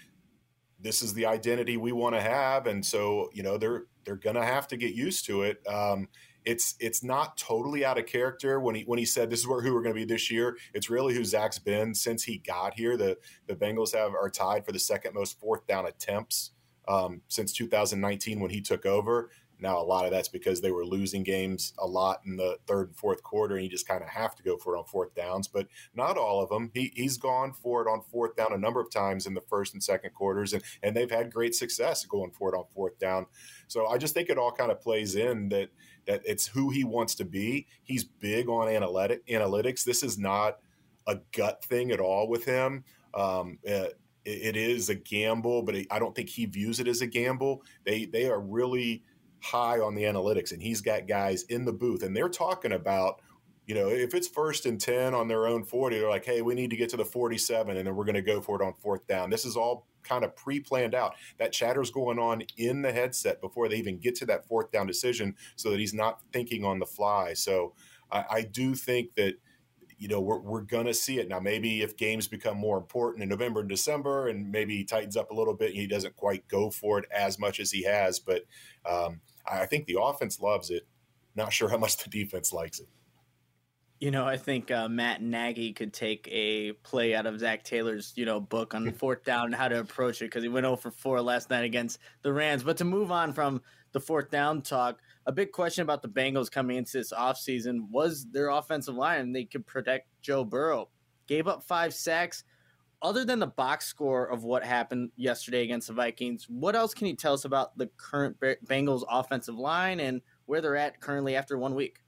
This 0.80 1.00
is 1.00 1.14
the 1.14 1.26
identity 1.26 1.76
we 1.76 1.92
want 1.92 2.16
to 2.16 2.21
have." 2.21 2.66
And 2.66 2.85
so, 2.85 3.30
you 3.33 3.45
know, 3.45 3.56
they're 3.56 3.85
they're 4.04 4.16
going 4.16 4.37
to 4.37 4.45
have 4.45 4.66
to 4.68 4.76
get 4.76 4.95
used 4.95 5.25
to 5.26 5.42
it. 5.42 5.64
Um, 5.68 6.09
it's 6.47 6.76
it's 6.79 7.03
not 7.03 7.37
totally 7.37 7.85
out 7.85 7.99
of 7.99 8.07
character 8.07 8.61
when 8.61 8.76
he 8.76 8.83
when 8.85 8.99
he 8.99 9.05
said 9.05 9.29
this 9.29 9.41
is 9.41 9.49
where 9.49 9.61
who 9.61 9.75
we're 9.75 9.83
going 9.83 9.95
to 9.95 10.00
be 10.00 10.05
this 10.05 10.31
year. 10.31 10.57
It's 10.73 10.88
really 10.88 11.12
who 11.12 11.25
Zac's 11.25 11.59
been 11.59 11.93
since 11.93 12.23
he 12.23 12.38
got 12.38 12.75
here. 12.75 12.97
The 12.97 13.19
the 13.49 13.57
Bengals 13.57 13.95
have 13.95 14.15
are 14.15 14.31
tied 14.31 14.65
for 14.65 14.73
the 14.73 14.79
second 14.79 15.12
most 15.12 15.41
fourth 15.41 15.67
down 15.67 15.87
attempts 15.87 16.53
um, 16.87 17.21
since 17.26 17.53
2019 17.53 18.38
when 18.41 18.50
he 18.50 18.61
took 18.61 18.87
over. 18.87 19.31
Now 19.59 19.79
a 19.79 19.83
lot 19.83 20.05
of 20.05 20.11
that's 20.11 20.29
because 20.29 20.61
they 20.61 20.71
were 20.71 20.85
losing 20.85 21.23
games 21.23 21.73
a 21.79 21.87
lot 21.87 22.21
in 22.26 22.37
the 22.37 22.59
third 22.67 22.88
and 22.88 22.97
fourth 22.97 23.23
quarter, 23.23 23.57
and 23.57 23.65
you 23.65 23.71
just 23.71 23.88
kind 23.88 24.03
of 24.03 24.09
have 24.09 24.35
to 24.37 24.43
go 24.43 24.57
for 24.57 24.76
it 24.76 24.79
on 24.79 24.85
fourth 24.85 25.15
downs. 25.15 25.49
But 25.49 25.67
not 25.95 26.19
all 26.19 26.43
of 26.43 26.50
them. 26.50 26.71
He, 26.75 26.93
he's 26.95 27.17
gone 27.17 27.53
for 27.53 27.83
it 27.83 27.91
on 27.91 28.03
fourth 28.03 28.37
down 28.37 28.53
a 28.53 28.59
number 28.59 28.81
of 28.81 28.91
times 28.91 29.26
in 29.26 29.35
the 29.35 29.41
first 29.41 29.73
and 29.73 29.83
second 29.83 30.12
quarters, 30.12 30.53
and 30.53 30.62
and 30.83 30.95
they've 30.95 31.11
had 31.11 31.33
great 31.33 31.55
success 31.55 32.05
going 32.05 32.31
for 32.31 32.55
it 32.55 32.57
on 32.57 32.67
fourth 32.73 32.99
down. 32.99 33.26
So 33.67 33.87
I 33.87 33.99
just 33.99 34.15
think 34.15 34.29
it 34.29 34.38
all 34.38 34.53
kind 34.53 34.71
of 34.71 34.81
plays 34.81 35.17
in 35.17 35.49
that 35.49 35.71
that 36.06 36.22
it's 36.25 36.46
who 36.46 36.70
he 36.70 36.84
wants 36.84 37.14
to 37.16 37.25
be. 37.25 37.66
He's 37.82 38.04
big 38.04 38.48
on 38.48 38.68
analytic 38.68 39.26
analytics. 39.26 39.84
This 39.84 40.02
is 40.02 40.18
not 40.18 40.58
a 41.06 41.18
gut 41.32 41.64
thing 41.64 41.90
at 41.90 42.00
all 42.00 42.28
with 42.28 42.44
him. 42.44 42.84
Um, 43.14 43.58
it, 43.62 43.98
it 44.25 44.56
is 44.56 44.88
a 44.88 44.94
gamble, 44.94 45.62
but 45.62 45.76
I 45.90 45.98
don't 45.98 46.14
think 46.14 46.28
he 46.28 46.46
views 46.46 46.80
it 46.80 46.88
as 46.88 47.00
a 47.00 47.06
gamble. 47.06 47.62
They 47.84 48.06
they 48.06 48.28
are 48.28 48.40
really 48.40 49.04
high 49.40 49.78
on 49.78 49.94
the 49.94 50.02
analytics, 50.02 50.52
and 50.52 50.60
he's 50.60 50.80
got 50.80 51.06
guys 51.06 51.44
in 51.44 51.64
the 51.64 51.72
booth, 51.72 52.02
and 52.02 52.16
they're 52.16 52.28
talking 52.28 52.72
about 52.72 53.20
you 53.66 53.75
know, 53.75 53.88
if 53.88 54.14
it's 54.14 54.28
first 54.28 54.64
and 54.64 54.80
10 54.80 55.12
on 55.12 55.26
their 55.26 55.46
own 55.46 55.64
40, 55.64 55.99
they're 55.99 56.08
like, 56.08 56.25
hey, 56.25 56.40
we 56.40 56.54
need 56.54 56.70
to 56.70 56.76
get 56.76 56.88
to 56.90 56.96
the 56.96 57.04
47 57.04 57.76
and 57.76 57.87
then 57.87 57.96
we're 57.96 58.04
going 58.04 58.14
to 58.14 58.23
go 58.23 58.40
for 58.40 58.61
it 58.61 58.64
on 58.64 58.75
fourth 58.75 59.06
down. 59.08 59.28
This 59.28 59.44
is 59.44 59.56
all 59.56 59.87
kind 60.04 60.25
of 60.25 60.37
pre 60.37 60.61
planned 60.61 60.94
out. 60.94 61.14
That 61.38 61.52
chatter's 61.52 61.90
going 61.90 62.18
on 62.20 62.44
in 62.56 62.82
the 62.82 62.92
headset 62.92 63.40
before 63.40 63.68
they 63.68 63.76
even 63.76 63.99
get 63.99 64.14
to 64.16 64.26
that 64.26 64.46
fourth 64.46 64.70
down 64.70 64.87
decision 64.87 65.35
so 65.56 65.70
that 65.70 65.80
he's 65.80 65.92
not 65.92 66.20
thinking 66.32 66.64
on 66.64 66.78
the 66.78 66.87
fly. 66.87 67.35
So 67.35 67.75
I, 68.11 68.25
I 68.30 68.42
do 68.42 68.75
think 68.75 69.14
that 69.16 69.35
you 69.99 70.08
know, 70.08 70.20
we're, 70.20 70.38
we're 70.38 70.61
going 70.61 70.87
to 70.87 70.94
see 70.94 71.18
it. 71.18 71.28
Now, 71.28 71.40
maybe 71.40 71.82
if 71.82 71.96
games 71.96 72.28
become 72.28 72.58
more 72.58 72.76
important 72.76 73.23
in 73.23 73.28
November 73.28 73.61
and 73.61 73.68
December 73.68 74.28
and 74.28 74.50
maybe 74.52 74.76
he 74.76 74.85
tightens 74.85 75.16
up 75.16 75.30
a 75.30 75.35
little 75.35 75.54
bit 75.54 75.70
and 75.70 75.78
he 75.78 75.87
doesn't 75.87 76.16
quite 76.16 76.46
go 76.49 76.70
for 76.70 76.99
it 76.99 77.06
as 77.11 77.38
much 77.38 77.61
as 77.61 77.70
he 77.70 77.85
has. 77.85 78.18
But 78.18 78.42
um, 78.85 79.20
I 79.50 79.66
think 79.66 79.87
the 79.87 79.99
offense 80.00 80.38
loves 80.38 80.70
it. 80.70 80.87
Not 81.35 81.52
sure 81.52 81.70
how 81.70 81.78
much 81.78 81.96
the 81.96 82.11
defense 82.11 82.52
likes 82.52 82.78
it. 82.78 82.88
You 83.99 84.11
know, 84.11 84.26
I 84.26 84.37
think 84.37 84.71
uh, 84.71 84.91
Matt 84.91 85.23
Nagy 85.23 85.73
could 85.73 85.95
take 85.95 86.29
a 86.31 86.73
play 86.73 87.15
out 87.15 87.25
of 87.25 87.41
Zac 87.41 87.65
Taylor's, 87.65 88.12
you 88.15 88.26
know, 88.26 88.38
book 88.41 88.75
on 88.75 88.93
fourth 88.99 89.25
down 89.25 89.47
and 89.47 89.55
how 89.55 89.69
to 89.69 89.81
approach 89.81 90.21
it 90.21 90.26
because 90.26 90.43
he 90.43 90.50
went 90.50 90.67
over 90.67 90.91
4 90.91 91.23
last 91.23 91.49
night 91.49 91.65
against 91.65 91.99
the 92.21 92.31
Rams. 92.31 92.62
But 92.62 92.76
to 92.79 92.85
move 92.85 93.11
on 93.11 93.33
from 93.33 93.62
the 93.93 94.00
fourth 94.00 94.31
down 94.31 94.61
talk, 94.61 94.99
a 95.25 95.33
big 95.33 95.50
question 95.50 95.81
about 95.81 96.03
the 96.03 96.09
Bengals 96.09 96.50
coming 96.50 96.76
into 96.76 96.93
this 96.93 97.11
offseason 97.11 97.88
was 97.91 98.26
their 98.31 98.50
offensive 98.50 98.95
line 98.95 99.21
and 99.21 99.35
they 99.35 99.45
could 99.45 99.67
protect 99.67 100.09
Joe 100.21 100.45
Burrow. 100.45 100.91
Gave 101.26 101.49
up 101.49 101.62
five 101.62 101.95
sacks. 101.95 102.45
Other 103.00 103.25
than 103.25 103.38
the 103.38 103.47
box 103.47 103.87
score 103.87 104.26
of 104.26 104.45
what 104.45 104.65
happened 104.65 105.11
yesterday 105.17 105.62
against 105.62 105.88
the 105.88 105.95
Vikings, 105.95 106.47
what 106.49 106.76
else 106.76 106.93
can 106.93 107.07
you 107.07 107.17
tell 107.17 107.35
us 107.35 107.47
about 107.47 107.76
the 107.79 107.88
current 107.97 108.38
Bengals 108.41 109.05
offensive 109.11 109.57
line 109.57 110.00
and 110.00 110.21
where 110.45 110.61
they're 110.61 110.76
at 110.76 111.00
currently 111.00 111.35
after 111.35 111.57
one 111.57 111.75
week? 111.75 112.00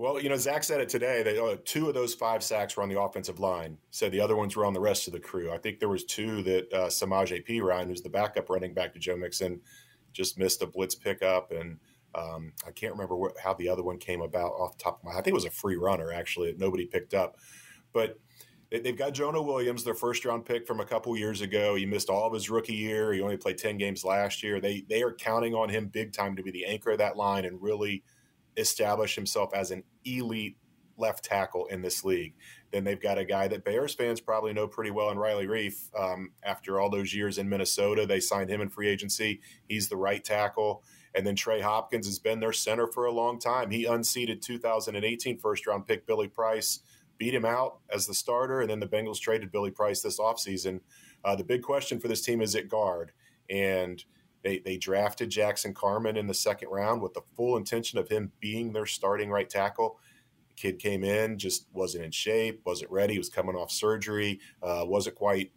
Well, 0.00 0.22
you 0.22 0.28
know, 0.28 0.36
Zac 0.36 0.62
said 0.62 0.80
it 0.80 0.88
today 0.88 1.24
that 1.24 1.42
uh, 1.42 1.56
two 1.64 1.88
of 1.88 1.94
those 1.94 2.14
five 2.14 2.44
sacks 2.44 2.76
were 2.76 2.84
on 2.84 2.88
the 2.88 3.00
offensive 3.00 3.40
line. 3.40 3.76
So 3.90 4.08
the 4.08 4.20
other 4.20 4.36
ones 4.36 4.54
were 4.54 4.64
on 4.64 4.72
the 4.72 4.80
rest 4.80 5.08
of 5.08 5.12
the 5.12 5.18
crew. 5.18 5.50
I 5.50 5.58
think 5.58 5.80
there 5.80 5.88
was 5.88 6.04
two 6.04 6.40
that 6.44 6.72
uh, 6.72 6.86
Samaje 6.86 7.44
Perine, 7.44 7.88
who's 7.88 8.02
the 8.02 8.08
backup 8.08 8.48
running 8.48 8.74
back 8.74 8.92
to 8.92 9.00
Joe 9.00 9.16
Mixon, 9.16 9.60
just 10.12 10.38
missed 10.38 10.62
a 10.62 10.66
blitz 10.66 10.94
pickup, 10.94 11.50
and 11.50 11.78
um, 12.14 12.52
I 12.64 12.70
can't 12.70 12.92
remember 12.92 13.16
what, 13.16 13.32
how 13.42 13.54
the 13.54 13.68
other 13.68 13.82
one 13.82 13.98
came 13.98 14.20
about 14.20 14.52
off 14.52 14.78
the 14.78 14.84
top 14.84 15.00
of 15.00 15.04
my. 15.04 15.10
I 15.10 15.16
think 15.16 15.28
it 15.28 15.34
was 15.34 15.44
a 15.44 15.50
free 15.50 15.76
runner 15.76 16.12
actually 16.12 16.52
that 16.52 16.60
nobody 16.60 16.86
picked 16.86 17.12
up, 17.12 17.36
but 17.92 18.20
they've 18.70 18.96
got 18.96 19.14
Jonah 19.14 19.42
Williams, 19.42 19.82
their 19.82 19.94
first 19.94 20.24
round 20.24 20.44
pick 20.44 20.66
from 20.66 20.78
a 20.78 20.86
couple 20.86 21.16
years 21.16 21.40
ago. 21.40 21.74
He 21.74 21.86
missed 21.86 22.08
all 22.08 22.26
of 22.26 22.32
his 22.32 22.48
rookie 22.48 22.74
year. 22.74 23.12
He 23.12 23.20
only 23.20 23.36
played 23.36 23.58
ten 23.58 23.76
games 23.76 24.04
last 24.04 24.44
year. 24.44 24.60
They 24.60 24.84
they 24.88 25.02
are 25.02 25.12
counting 25.12 25.54
on 25.54 25.68
him 25.68 25.88
big 25.88 26.12
time 26.12 26.36
to 26.36 26.42
be 26.42 26.52
the 26.52 26.66
anchor 26.66 26.92
of 26.92 26.98
that 26.98 27.16
line 27.16 27.44
and 27.44 27.60
really 27.60 28.04
establish 28.58 29.14
himself 29.14 29.54
as 29.54 29.70
an 29.70 29.84
elite 30.04 30.56
left 30.98 31.24
tackle 31.24 31.66
in 31.66 31.80
this 31.80 32.04
league. 32.04 32.34
Then 32.72 32.84
they've 32.84 33.00
got 33.00 33.18
a 33.18 33.24
guy 33.24 33.48
that 33.48 33.64
Bears 33.64 33.94
fans 33.94 34.20
probably 34.20 34.52
know 34.52 34.66
pretty 34.66 34.90
well 34.90 35.10
in 35.10 35.18
Riley 35.18 35.46
Reiff. 35.46 35.88
Um, 35.98 36.32
after 36.42 36.78
all 36.80 36.90
those 36.90 37.14
years 37.14 37.38
in 37.38 37.48
Minnesota, 37.48 38.04
they 38.04 38.20
signed 38.20 38.50
him 38.50 38.60
in 38.60 38.68
free 38.68 38.88
agency. 38.88 39.40
He's 39.68 39.88
the 39.88 39.96
right 39.96 40.22
tackle. 40.22 40.82
And 41.14 41.26
then 41.26 41.36
Trey 41.36 41.60
Hopkins 41.60 42.06
has 42.06 42.18
been 42.18 42.40
their 42.40 42.52
center 42.52 42.86
for 42.86 43.06
a 43.06 43.12
long 43.12 43.38
time. 43.38 43.70
He 43.70 43.86
unseated 43.86 44.42
2018 44.42 45.38
first 45.38 45.66
round 45.66 45.86
pick 45.86 46.06
Billy 46.06 46.28
Price, 46.28 46.80
beat 47.16 47.34
him 47.34 47.44
out 47.44 47.78
as 47.90 48.06
the 48.06 48.14
starter, 48.14 48.60
and 48.60 48.68
then 48.68 48.80
the 48.80 48.86
Bengals 48.86 49.20
traded 49.20 49.50
Billy 49.50 49.70
Price 49.70 50.02
this 50.02 50.20
offseason. 50.20 50.80
Uh, 51.24 51.34
the 51.34 51.44
big 51.44 51.62
question 51.62 51.98
for 51.98 52.08
this 52.08 52.22
team 52.22 52.42
is 52.42 52.54
at 52.54 52.68
guard. 52.68 53.12
And 53.48 54.04
they, 54.48 54.58
they 54.58 54.76
drafted 54.78 55.30
Jackson 55.30 55.74
Carman 55.74 56.16
in 56.16 56.26
the 56.26 56.34
second 56.34 56.70
round 56.70 57.02
with 57.02 57.12
the 57.12 57.22
full 57.36 57.56
intention 57.56 57.98
of 57.98 58.08
him 58.08 58.32
being 58.40 58.72
their 58.72 58.86
starting 58.86 59.30
right 59.30 59.48
tackle 59.48 59.98
kid 60.56 60.78
came 60.78 61.04
in, 61.04 61.38
just 61.38 61.66
wasn't 61.72 62.04
in 62.04 62.10
shape, 62.10 62.60
wasn't 62.64 62.90
ready, 62.90 63.16
was 63.16 63.28
coming 63.28 63.54
off 63.54 63.70
surgery, 63.70 64.40
uh, 64.62 64.82
wasn't 64.84 65.14
quite, 65.14 65.52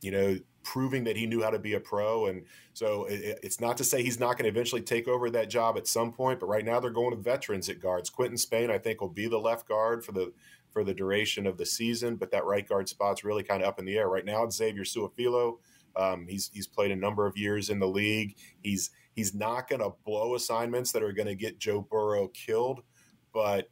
you 0.00 0.12
know, 0.12 0.38
proving 0.62 1.04
that 1.04 1.16
he 1.16 1.26
knew 1.26 1.42
how 1.42 1.50
to 1.50 1.58
be 1.58 1.74
a 1.74 1.80
pro. 1.80 2.26
And 2.26 2.44
so 2.72 3.06
it, 3.06 3.40
it's 3.42 3.60
not 3.60 3.76
to 3.78 3.84
say 3.84 4.02
he's 4.02 4.20
not 4.20 4.36
going 4.36 4.44
to 4.44 4.50
eventually 4.50 4.82
take 4.82 5.08
over 5.08 5.28
that 5.30 5.50
job 5.50 5.76
at 5.76 5.88
some 5.88 6.12
point, 6.12 6.38
but 6.38 6.46
right 6.46 6.64
now 6.64 6.78
they're 6.78 6.90
going 6.90 7.10
with 7.10 7.24
veterans 7.24 7.68
at 7.68 7.80
guards. 7.80 8.10
Quinton 8.10 8.36
Spain, 8.36 8.70
I 8.70 8.78
think, 8.78 9.00
will 9.00 9.08
be 9.08 9.26
the 9.26 9.38
left 9.38 9.66
guard 9.66 10.04
for 10.04 10.12
the 10.12 10.32
for 10.70 10.84
the 10.84 10.92
duration 10.92 11.46
of 11.46 11.56
the 11.56 11.64
season, 11.64 12.16
but 12.16 12.30
that 12.30 12.44
right 12.44 12.68
guard 12.68 12.90
spot's 12.90 13.24
really 13.24 13.42
kind 13.42 13.62
of 13.62 13.68
up 13.68 13.78
in 13.78 13.86
the 13.86 13.96
air 13.96 14.08
right 14.08 14.26
now. 14.26 14.44
It's 14.44 14.56
Xavier 14.56 14.84
Su'a-Filo. 14.84 15.58
Um, 15.98 16.26
he's 16.28 16.50
he's 16.52 16.66
played 16.66 16.90
a 16.90 16.96
number 16.96 17.26
of 17.26 17.36
years 17.36 17.70
in 17.70 17.78
the 17.78 17.88
league. 17.88 18.36
He's 18.62 18.90
he's 19.14 19.34
not 19.34 19.68
going 19.68 19.80
to 19.80 19.92
blow 20.04 20.34
assignments 20.34 20.92
that 20.92 21.02
are 21.02 21.12
going 21.12 21.28
to 21.28 21.34
get 21.34 21.58
Joe 21.58 21.86
Burrow 21.90 22.28
killed, 22.28 22.82
but 23.32 23.68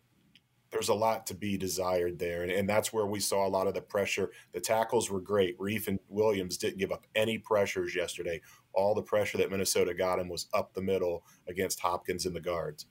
there's 0.71 0.89
a 0.89 0.95
lot 0.95 1.27
to 1.27 1.35
be 1.35 1.57
desired 1.57 2.19
there. 2.19 2.43
And, 2.43 2.51
and, 2.51 2.69
that's 2.69 2.93
where 2.93 3.07
we 3.07 3.21
saw 3.21 3.47
a 3.47 3.49
lot 3.49 3.69
of 3.69 3.75
the 3.75 3.81
pressure. 3.81 4.31
The 4.53 4.61
tackles 4.61 5.09
were 5.09 5.21
great. 5.21 5.57
Reiff 5.59 5.87
and 5.87 6.01
Williams 6.09 6.57
didn't 6.57 6.79
give 6.79 6.91
up 6.91 7.07
any 7.15 7.39
pressures 7.39 7.95
yesterday. 7.95 8.41
All 8.75 8.95
the 8.95 9.03
pressure 9.03 9.39
that 9.39 9.51
Minnesota 9.51 9.95
got 9.95 10.19
him 10.19 10.29
was 10.29 10.49
up 10.53 10.75
the 10.75 10.83
middle 10.83 11.25
against 11.49 11.81
Hopkins 11.81 12.27
and 12.27 12.35
the 12.35 12.41
guards. 12.41 12.87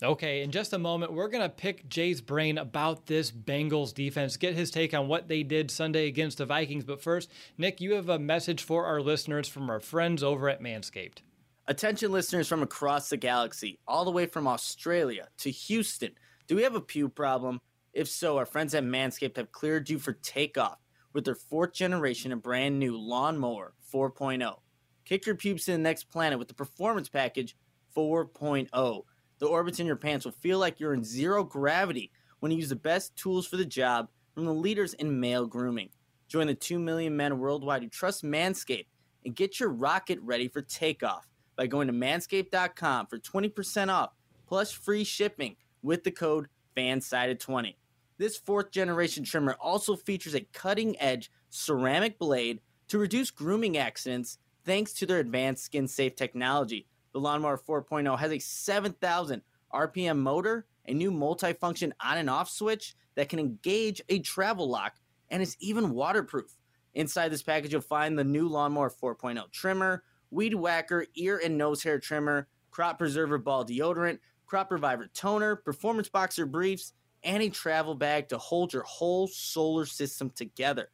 Okay, 0.00 0.42
in 0.42 0.52
just 0.52 0.72
a 0.72 0.78
moment, 0.78 1.12
we're 1.12 1.28
going 1.28 1.42
to 1.42 1.48
pick 1.48 1.88
Jay's 1.88 2.20
brain 2.20 2.56
about 2.56 3.06
this 3.06 3.32
Bengals 3.32 3.92
defense, 3.92 4.36
get 4.36 4.54
his 4.54 4.70
take 4.70 4.94
on 4.94 5.08
what 5.08 5.26
they 5.26 5.42
did 5.42 5.72
Sunday 5.72 6.06
against 6.06 6.38
the 6.38 6.46
Vikings. 6.46 6.84
But 6.84 7.02
first, 7.02 7.30
Nick, 7.56 7.80
you 7.80 7.94
have 7.94 8.08
a 8.08 8.18
message 8.18 8.62
for 8.62 8.86
our 8.86 9.00
listeners 9.00 9.48
from 9.48 9.68
our 9.68 9.80
friends 9.80 10.22
over 10.22 10.48
at 10.48 10.62
Manscaped. 10.62 11.18
Attention, 11.66 12.12
listeners 12.12 12.46
from 12.46 12.62
across 12.62 13.08
the 13.08 13.16
galaxy, 13.16 13.80
all 13.88 14.04
the 14.04 14.12
way 14.12 14.26
from 14.26 14.46
Australia 14.46 15.28
to 15.38 15.50
Houston 15.50 16.12
do 16.48 16.56
we 16.56 16.62
have 16.62 16.74
a 16.74 16.80
pube 16.80 17.14
problem? 17.14 17.60
If 17.92 18.08
so, 18.08 18.38
our 18.38 18.46
friends 18.46 18.74
at 18.74 18.82
Manscaped 18.82 19.36
have 19.36 19.52
cleared 19.52 19.90
you 19.90 19.98
for 19.98 20.14
takeoff 20.14 20.78
with 21.12 21.26
their 21.26 21.34
fourth 21.34 21.74
generation 21.74 22.32
and 22.32 22.42
brand 22.42 22.78
new 22.78 22.96
Lawnmower 22.96 23.74
4.0. 23.92 24.56
Kick 25.04 25.26
your 25.26 25.34
pubes 25.34 25.66
to 25.66 25.72
the 25.72 25.78
next 25.78 26.04
planet 26.04 26.38
with 26.38 26.48
the 26.48 26.54
Performance 26.54 27.10
Package 27.10 27.54
4.0. 27.94 29.02
The 29.38 29.46
orbits 29.46 29.80
in 29.80 29.86
your 29.86 29.96
pants 29.96 30.24
will 30.24 30.32
feel 30.32 30.58
like 30.58 30.80
you're 30.80 30.94
in 30.94 31.04
zero 31.04 31.44
gravity 31.44 32.10
when 32.40 32.52
you 32.52 32.58
use 32.58 32.68
the 32.68 32.76
best 32.76 33.16
tools 33.16 33.46
for 33.46 33.56
the 33.56 33.64
job 33.64 34.08
from 34.34 34.44
the 34.44 34.54
leaders 34.54 34.94
in 34.94 35.20
male 35.20 35.46
grooming. 35.46 35.90
Join 36.28 36.46
the 36.46 36.54
2 36.54 36.78
million 36.78 37.16
men 37.16 37.38
worldwide 37.38 37.82
who 37.82 37.88
trust 37.88 38.24
Manscaped 38.24 38.86
and 39.24 39.34
get 39.34 39.60
your 39.60 39.70
rocket 39.70 40.18
ready 40.22 40.48
for 40.48 40.62
takeoff 40.62 41.26
by 41.56 41.66
going 41.66 41.86
to 41.88 41.92
manscaped.com 41.92 43.06
for 43.06 43.18
20% 43.18 43.88
off 43.88 44.10
plus 44.46 44.72
free 44.72 45.04
shipping 45.04 45.56
with 45.82 46.04
the 46.04 46.10
code 46.10 46.48
FANSIDED20. 46.76 47.74
This 48.18 48.36
fourth 48.36 48.70
generation 48.70 49.24
trimmer 49.24 49.56
also 49.60 49.96
features 49.96 50.34
a 50.34 50.46
cutting 50.52 51.00
edge 51.00 51.30
ceramic 51.50 52.18
blade 52.18 52.60
to 52.88 52.98
reduce 52.98 53.30
grooming 53.30 53.78
accidents 53.78 54.38
thanks 54.64 54.92
to 54.94 55.06
their 55.06 55.18
advanced 55.18 55.64
skin 55.64 55.86
safe 55.86 56.16
technology. 56.16 56.86
The 57.12 57.20
Lawnmower 57.20 57.58
4.0 57.58 58.18
has 58.18 58.32
a 58.32 58.38
7,000 58.38 59.42
RPM 59.72 60.18
motor, 60.18 60.66
a 60.86 60.94
new 60.94 61.10
multifunction 61.10 61.92
on 62.00 62.18
and 62.18 62.30
off 62.30 62.50
switch 62.50 62.94
that 63.14 63.28
can 63.28 63.38
engage 63.38 64.00
a 64.08 64.20
travel 64.20 64.68
lock, 64.68 64.94
and 65.30 65.42
is 65.42 65.56
even 65.60 65.90
waterproof. 65.90 66.56
Inside 66.94 67.28
this 67.28 67.42
package, 67.42 67.72
you'll 67.72 67.82
find 67.82 68.18
the 68.18 68.24
new 68.24 68.48
Lawnmower 68.48 68.90
4.0 68.90 69.50
trimmer, 69.52 70.02
weed 70.30 70.54
whacker, 70.54 71.06
ear 71.16 71.40
and 71.44 71.58
nose 71.58 71.82
hair 71.82 71.98
trimmer, 71.98 72.48
crop 72.70 72.98
preserver 72.98 73.38
ball 73.38 73.64
deodorant, 73.64 74.18
Crop 74.48 74.72
Reviver 74.72 75.08
toner, 75.12 75.56
performance 75.56 76.08
boxer 76.08 76.46
briefs, 76.46 76.94
and 77.22 77.42
a 77.42 77.50
travel 77.50 77.94
bag 77.94 78.28
to 78.28 78.38
hold 78.38 78.72
your 78.72 78.82
whole 78.84 79.28
solar 79.28 79.84
system 79.84 80.30
together. 80.30 80.88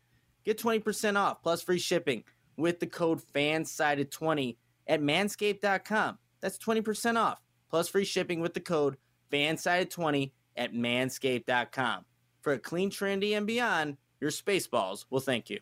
Get 0.44 0.58
20% 0.58 1.16
off 1.16 1.40
plus 1.40 1.62
free 1.62 1.78
shipping 1.78 2.24
with 2.56 2.80
the 2.80 2.86
code 2.86 3.22
FANSIDED20 3.32 4.56
at 4.86 5.00
manscaped.com. 5.00 6.18
That's 6.40 6.58
20% 6.58 7.16
off 7.16 7.40
plus 7.70 7.88
free 7.88 8.04
shipping 8.04 8.40
with 8.40 8.54
the 8.54 8.60
code 8.60 8.96
FANSIDED20 9.32 10.30
at 10.56 10.72
manscaped.com. 10.72 12.04
For 12.40 12.52
a 12.52 12.58
clean, 12.58 12.90
trendy, 12.90 13.36
and 13.36 13.46
beyond, 13.46 13.96
your 14.20 14.30
Spaceballs 14.30 15.06
will 15.10 15.20
thank 15.20 15.50
you. 15.50 15.58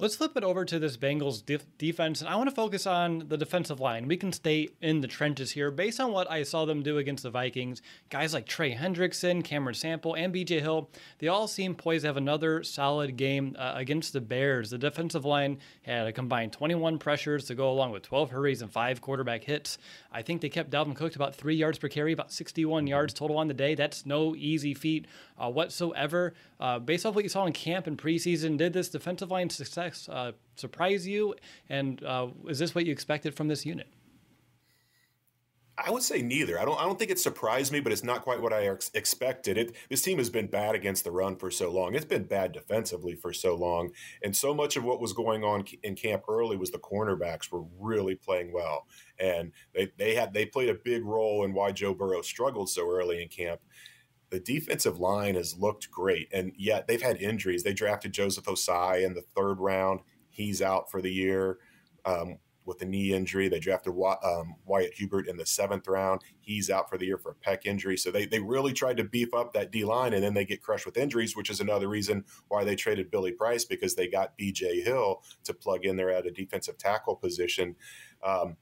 Let's 0.00 0.16
flip 0.16 0.34
it 0.34 0.44
over 0.44 0.64
to 0.64 0.78
this 0.78 0.96
Bengals 0.96 1.44
def- 1.44 1.66
defense, 1.76 2.22
and 2.22 2.30
I 2.30 2.34
want 2.36 2.48
to 2.48 2.54
focus 2.56 2.86
on 2.86 3.26
the 3.28 3.36
defensive 3.36 3.80
line. 3.80 4.08
We 4.08 4.16
can 4.16 4.32
stay 4.32 4.70
in 4.80 5.02
the 5.02 5.06
trenches 5.06 5.50
here 5.50 5.70
based 5.70 6.00
on 6.00 6.10
what 6.10 6.30
I 6.30 6.42
saw 6.42 6.64
them 6.64 6.82
do 6.82 6.96
against 6.96 7.22
the 7.22 7.28
Vikings. 7.28 7.82
Guys 8.08 8.32
like 8.32 8.46
Trey 8.46 8.74
Hendrickson, 8.74 9.44
Cameron 9.44 9.74
Sample, 9.74 10.14
and 10.14 10.32
BJ 10.32 10.62
Hill, 10.62 10.88
they 11.18 11.28
all 11.28 11.46
seem 11.46 11.74
poised 11.74 12.04
to 12.04 12.08
have 12.08 12.16
another 12.16 12.62
solid 12.62 13.18
game 13.18 13.54
uh, 13.58 13.74
against 13.76 14.14
the 14.14 14.22
Bears. 14.22 14.70
The 14.70 14.78
defensive 14.78 15.26
line 15.26 15.58
had 15.82 16.06
a 16.06 16.12
combined 16.12 16.54
21 16.54 16.98
pressures 16.98 17.44
to 17.48 17.54
go 17.54 17.70
along 17.70 17.90
with 17.90 18.02
12 18.04 18.30
hurries 18.30 18.62
and 18.62 18.72
five 18.72 19.02
quarterback 19.02 19.44
hits. 19.44 19.76
I 20.10 20.22
think 20.22 20.40
they 20.40 20.48
kept 20.48 20.70
Dalvin 20.70 20.96
Cook 20.96 21.12
to 21.12 21.18
about 21.18 21.34
three 21.34 21.56
yards 21.56 21.78
per 21.78 21.88
carry, 21.88 22.14
about 22.14 22.32
61 22.32 22.86
yards 22.86 23.12
total 23.12 23.36
on 23.36 23.48
the 23.48 23.54
day. 23.54 23.74
That's 23.74 24.06
no 24.06 24.34
easy 24.34 24.72
feat 24.72 25.04
uh, 25.38 25.50
whatsoever. 25.50 26.32
Uh, 26.58 26.78
based 26.78 27.04
off 27.04 27.14
what 27.14 27.24
you 27.24 27.30
saw 27.30 27.44
in 27.44 27.52
camp 27.52 27.86
and 27.86 27.98
preseason, 27.98 28.56
did 28.56 28.72
this 28.72 28.88
defensive 28.88 29.30
line 29.30 29.50
success? 29.50 29.89
Uh, 30.08 30.32
surprise 30.56 31.06
you? 31.06 31.34
And 31.68 32.02
uh, 32.04 32.28
is 32.48 32.58
this 32.58 32.74
what 32.74 32.86
you 32.86 32.92
expected 32.92 33.34
from 33.34 33.48
this 33.48 33.64
unit? 33.64 33.88
I 35.82 35.90
would 35.90 36.02
say 36.02 36.20
neither. 36.20 36.60
I 36.60 36.64
don't. 36.64 36.78
I 36.78 36.84
don't 36.84 36.98
think 36.98 37.10
it 37.10 37.18
surprised 37.18 37.72
me, 37.72 37.80
but 37.80 37.92
it's 37.92 38.04
not 38.04 38.22
quite 38.22 38.40
what 38.40 38.52
I 38.52 38.66
ex- 38.68 38.90
expected. 38.94 39.56
It. 39.56 39.76
This 39.88 40.02
team 40.02 40.18
has 40.18 40.28
been 40.28 40.46
bad 40.46 40.74
against 40.74 41.04
the 41.04 41.10
run 41.10 41.36
for 41.36 41.50
so 41.50 41.70
long. 41.70 41.94
It's 41.94 42.04
been 42.04 42.24
bad 42.24 42.52
defensively 42.52 43.14
for 43.14 43.32
so 43.32 43.54
long, 43.54 43.92
and 44.22 44.36
so 44.36 44.52
much 44.52 44.76
of 44.76 44.84
what 44.84 45.00
was 45.00 45.12
going 45.12 45.42
on 45.42 45.64
in 45.82 45.94
camp 45.94 46.24
early 46.28 46.56
was 46.56 46.70
the 46.70 46.78
cornerbacks 46.78 47.50
were 47.50 47.64
really 47.78 48.14
playing 48.14 48.52
well, 48.52 48.86
and 49.18 49.52
they 49.74 49.90
they 49.96 50.14
had 50.14 50.34
they 50.34 50.44
played 50.44 50.68
a 50.68 50.74
big 50.74 51.04
role 51.04 51.44
in 51.44 51.54
why 51.54 51.72
Joe 51.72 51.94
Burrow 51.94 52.22
struggled 52.22 52.68
so 52.68 52.88
early 52.90 53.22
in 53.22 53.28
camp. 53.28 53.60
The 54.30 54.40
defensive 54.40 54.98
line 54.98 55.34
has 55.34 55.58
looked 55.58 55.90
great, 55.90 56.28
and 56.32 56.52
yet 56.56 56.86
they've 56.86 57.02
had 57.02 57.16
injuries. 57.16 57.62
They 57.62 57.72
drafted 57.72 58.12
Joseph 58.12 58.44
Ossai 58.44 59.04
in 59.04 59.14
the 59.14 59.22
third 59.22 59.58
round. 59.58 60.00
He's 60.28 60.62
out 60.62 60.90
for 60.90 61.02
the 61.02 61.12
year. 61.12 61.58
Um, 62.04 62.38
with 62.70 62.80
a 62.82 62.84
knee 62.84 63.12
injury. 63.12 63.48
They 63.48 63.58
drafted 63.58 63.92
um, 63.92 64.54
Wyatt 64.64 64.94
Hubert 64.94 65.28
in 65.28 65.36
the 65.36 65.44
seventh 65.44 65.88
round. 65.88 66.22
He's 66.40 66.70
out 66.70 66.88
for 66.88 66.98
the 66.98 67.06
year 67.06 67.18
for 67.18 67.32
a 67.32 67.34
pec 67.34 67.66
injury. 67.66 67.96
So 67.96 68.10
they, 68.10 68.26
they 68.26 68.38
really 68.38 68.72
tried 68.72 68.96
to 68.98 69.04
beef 69.04 69.34
up 69.34 69.52
that 69.52 69.72
D 69.72 69.84
line, 69.84 70.14
and 70.14 70.22
then 70.22 70.34
they 70.34 70.44
get 70.44 70.62
crushed 70.62 70.86
with 70.86 70.96
injuries, 70.96 71.36
which 71.36 71.50
is 71.50 71.60
another 71.60 71.88
reason 71.88 72.24
why 72.48 72.64
they 72.64 72.76
traded 72.76 73.10
Billy 73.10 73.32
Price 73.32 73.64
because 73.64 73.94
they 73.94 74.08
got 74.08 74.38
BJ 74.38 74.84
Hill 74.84 75.22
to 75.44 75.52
plug 75.52 75.84
in 75.84 75.96
there 75.96 76.10
at 76.10 76.26
a 76.26 76.30
defensive 76.30 76.78
tackle 76.78 77.16
position. 77.16 77.76
Um, 78.22 78.56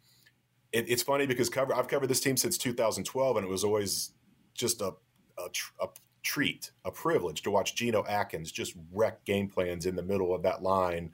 it, 0.73 0.89
it's 0.89 1.03
funny 1.03 1.27
because 1.27 1.49
cover, 1.49 1.75
I've 1.75 1.89
covered 1.89 2.09
this 2.09 2.21
team 2.21 2.37
since 2.37 2.57
2012, 2.57 3.37
and 3.37 3.45
it 3.45 3.51
was 3.51 3.65
always 3.65 4.13
just 4.55 4.81
a, 4.81 4.93
a, 5.39 5.85
a 5.85 5.89
treat, 6.23 6.71
a 6.85 6.91
privilege 6.91 7.43
to 7.43 7.51
watch 7.51 7.75
Geno 7.75 8.05
Atkins 8.07 8.53
just 8.53 8.75
wreck 8.93 9.25
game 9.25 9.49
plans 9.49 9.87
in 9.87 9.97
the 9.97 10.03
middle 10.03 10.35
of 10.35 10.43
that 10.43 10.63
line. 10.63 11.13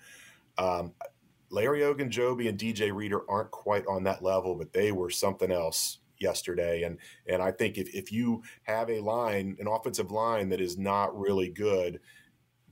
Um, 0.59 0.93
Larry 1.51 1.81
Ogunjobi 1.81 2.49
and 2.49 2.59
DJ 2.59 2.93
Reader 2.93 3.23
aren't 3.29 3.51
quite 3.51 3.87
on 3.87 4.05
that 4.05 4.23
level, 4.23 4.57
but 4.57 4.73
they 4.73 4.93
were 4.93 5.11
something 5.11 5.53
else 5.53 5.99
yesterday. 6.19 6.83
And 6.83 6.99
and 7.29 7.43
I 7.43 7.53
think 7.53 7.79
if, 7.79 7.95
if 7.95 8.11
you 8.11 8.43
have 8.65 8.91
a 8.91 9.01
line, 9.01 9.57
an 9.61 9.69
offensive 9.69 10.11
line 10.11 10.49
that 10.49 10.61
is 10.61 10.79
not 10.79 11.17
really 11.17 11.51
good, 11.51 12.01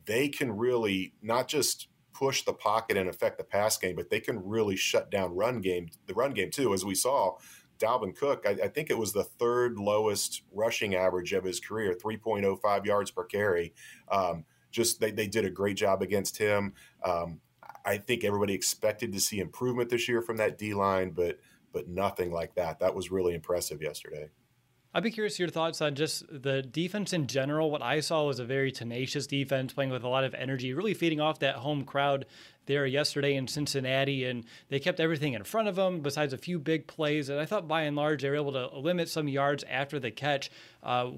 they 0.04 0.28
can 0.28 0.50
really 0.50 1.14
not 1.22 1.48
just 1.48 1.88
push 2.12 2.42
the 2.42 2.52
pocket 2.52 2.96
and 2.96 3.08
affect 3.08 3.38
the 3.38 3.44
pass 3.44 3.76
game, 3.78 3.96
but 3.96 4.10
they 4.10 4.20
can 4.20 4.44
really 4.44 4.76
shut 4.76 5.10
down 5.10 5.34
run 5.34 5.60
game, 5.60 5.88
the 6.06 6.14
run 6.14 6.32
game 6.32 6.50
too, 6.50 6.74
as 6.74 6.84
we 6.84 6.94
saw. 6.94 7.36
Dalvin 7.82 8.16
Cook, 8.16 8.44
I, 8.46 8.50
I 8.50 8.68
think 8.68 8.90
it 8.90 8.98
was 8.98 9.12
the 9.12 9.24
third 9.24 9.76
lowest 9.76 10.42
rushing 10.52 10.94
average 10.94 11.32
of 11.32 11.44
his 11.44 11.60
career, 11.60 11.94
3.05 11.94 12.84
yards 12.86 13.10
per 13.10 13.24
carry. 13.24 13.74
Um, 14.10 14.44
just 14.70 15.00
they, 15.00 15.10
they 15.10 15.26
did 15.26 15.44
a 15.44 15.50
great 15.50 15.76
job 15.76 16.02
against 16.02 16.38
him. 16.38 16.74
Um, 17.04 17.40
I 17.84 17.98
think 17.98 18.24
everybody 18.24 18.54
expected 18.54 19.12
to 19.12 19.20
see 19.20 19.40
improvement 19.40 19.90
this 19.90 20.08
year 20.08 20.22
from 20.22 20.36
that 20.38 20.58
D 20.58 20.74
line, 20.74 21.10
but 21.10 21.38
but 21.72 21.88
nothing 21.88 22.30
like 22.32 22.54
that. 22.54 22.78
That 22.80 22.94
was 22.94 23.10
really 23.10 23.34
impressive 23.34 23.82
yesterday. 23.82 24.28
I'd 24.94 25.02
be 25.02 25.10
curious 25.10 25.38
your 25.38 25.48
thoughts 25.48 25.80
on 25.80 25.94
just 25.94 26.24
the 26.28 26.60
defense 26.60 27.14
in 27.14 27.26
general. 27.26 27.70
What 27.70 27.80
I 27.80 28.00
saw 28.00 28.26
was 28.26 28.38
a 28.38 28.44
very 28.44 28.70
tenacious 28.70 29.26
defense 29.26 29.72
playing 29.72 29.90
with 29.90 30.04
a 30.04 30.08
lot 30.08 30.24
of 30.24 30.34
energy, 30.34 30.74
really 30.74 30.92
feeding 30.92 31.18
off 31.18 31.38
that 31.38 31.56
home 31.56 31.84
crowd 31.84 32.26
there 32.66 32.84
yesterday 32.84 33.36
in 33.36 33.48
Cincinnati. 33.48 34.26
And 34.26 34.44
they 34.68 34.78
kept 34.78 35.00
everything 35.00 35.32
in 35.32 35.44
front 35.44 35.68
of 35.68 35.76
them 35.76 36.00
besides 36.00 36.34
a 36.34 36.38
few 36.38 36.58
big 36.58 36.86
plays. 36.86 37.30
And 37.30 37.40
I 37.40 37.46
thought 37.46 37.66
by 37.66 37.82
and 37.82 37.96
large 37.96 38.20
they 38.20 38.28
were 38.28 38.36
able 38.36 38.52
to 38.52 38.68
limit 38.78 39.08
some 39.08 39.28
yards 39.28 39.64
after 39.64 39.98
the 39.98 40.10
catch. 40.10 40.50
Uh, 40.82 41.12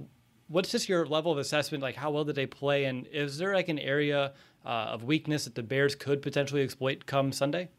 what's 0.46 0.70
just 0.70 0.88
your 0.88 1.04
level 1.04 1.32
of 1.32 1.38
assessment? 1.38 1.82
Like, 1.82 1.96
how 1.96 2.12
well 2.12 2.24
did 2.24 2.36
they 2.36 2.46
play? 2.46 2.84
And 2.84 3.08
is 3.08 3.38
there 3.38 3.54
like 3.54 3.68
an 3.68 3.80
area 3.80 4.34
uh, 4.64 4.68
of 4.68 5.02
weakness 5.02 5.46
that 5.46 5.56
the 5.56 5.64
Bears 5.64 5.96
could 5.96 6.22
potentially 6.22 6.62
exploit 6.62 7.06
come 7.06 7.32
Sunday? 7.32 7.70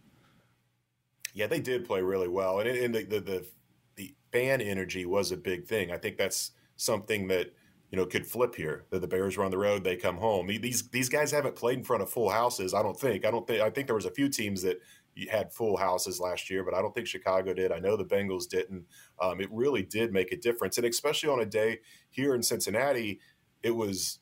Yeah, 1.33 1.47
they 1.47 1.61
did 1.61 1.85
play 1.85 2.01
really 2.01 2.29
well, 2.29 2.59
and, 2.59 2.69
and 2.69 2.95
the, 2.95 3.03
the, 3.03 3.19
the 3.19 3.45
the 3.45 3.45
fan 4.35 4.59
energy 4.59 5.05
was 5.05 5.31
a 5.31 5.37
big 5.37 5.65
thing. 5.65 5.91
I 5.91 5.97
think 5.97 6.17
that's 6.17 6.51
something 6.75 7.29
that 7.29 7.53
you 7.89 7.97
know 7.97 8.05
could 8.05 8.27
flip 8.27 8.53
here. 8.55 8.85
That 8.89 8.99
the 8.99 9.07
Bears 9.07 9.37
were 9.37 9.45
on 9.45 9.51
the 9.51 9.57
road, 9.57 9.83
they 9.83 9.95
come 9.95 10.17
home. 10.17 10.47
These 10.47 10.89
these 10.89 11.07
guys 11.07 11.31
haven't 11.31 11.55
played 11.55 11.77
in 11.77 11.83
front 11.85 12.03
of 12.03 12.09
full 12.09 12.29
houses. 12.29 12.73
I 12.73 12.83
don't 12.83 12.99
think. 12.99 13.25
I 13.25 13.31
don't 13.31 13.47
think. 13.47 13.61
I 13.61 13.69
think 13.69 13.87
there 13.87 13.95
was 13.95 14.05
a 14.05 14.11
few 14.11 14.27
teams 14.27 14.61
that 14.63 14.81
had 15.31 15.53
full 15.53 15.77
houses 15.77 16.19
last 16.19 16.49
year, 16.49 16.65
but 16.65 16.73
I 16.73 16.81
don't 16.81 16.93
think 16.93 17.07
Chicago 17.07 17.53
did. 17.53 17.71
I 17.71 17.79
know 17.79 17.95
the 17.95 18.03
Bengals 18.03 18.49
didn't. 18.49 18.83
Um, 19.21 19.39
it 19.39 19.47
really 19.49 19.83
did 19.83 20.11
make 20.11 20.33
a 20.33 20.37
difference, 20.37 20.77
and 20.77 20.85
especially 20.85 21.29
on 21.29 21.39
a 21.39 21.45
day 21.45 21.79
here 22.09 22.35
in 22.35 22.43
Cincinnati, 22.43 23.21
it 23.63 23.71
was 23.71 24.19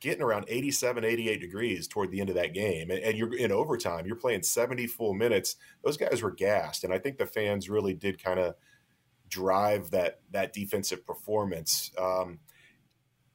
getting 0.00 0.22
around 0.22 0.44
87, 0.48 1.02
88 1.02 1.40
degrees 1.40 1.88
toward 1.88 2.10
the 2.10 2.20
end 2.20 2.28
of 2.28 2.34
that 2.34 2.52
game. 2.52 2.90
And, 2.90 3.00
and, 3.00 3.16
you're 3.16 3.34
in 3.34 3.50
overtime, 3.50 4.04
you're 4.04 4.14
playing 4.14 4.42
70 4.42 4.86
full 4.88 5.14
minutes. 5.14 5.56
Those 5.82 5.96
guys 5.96 6.22
were 6.22 6.32
gassed. 6.32 6.84
And 6.84 6.92
I 6.92 6.98
think 6.98 7.16
the 7.16 7.24
fans 7.24 7.70
really 7.70 7.94
did 7.94 8.22
kind 8.22 8.38
of 8.38 8.56
drive 9.28 9.90
that 9.90 10.20
that 10.30 10.52
defensive 10.52 11.06
performance. 11.06 11.90
Um, 11.98 12.38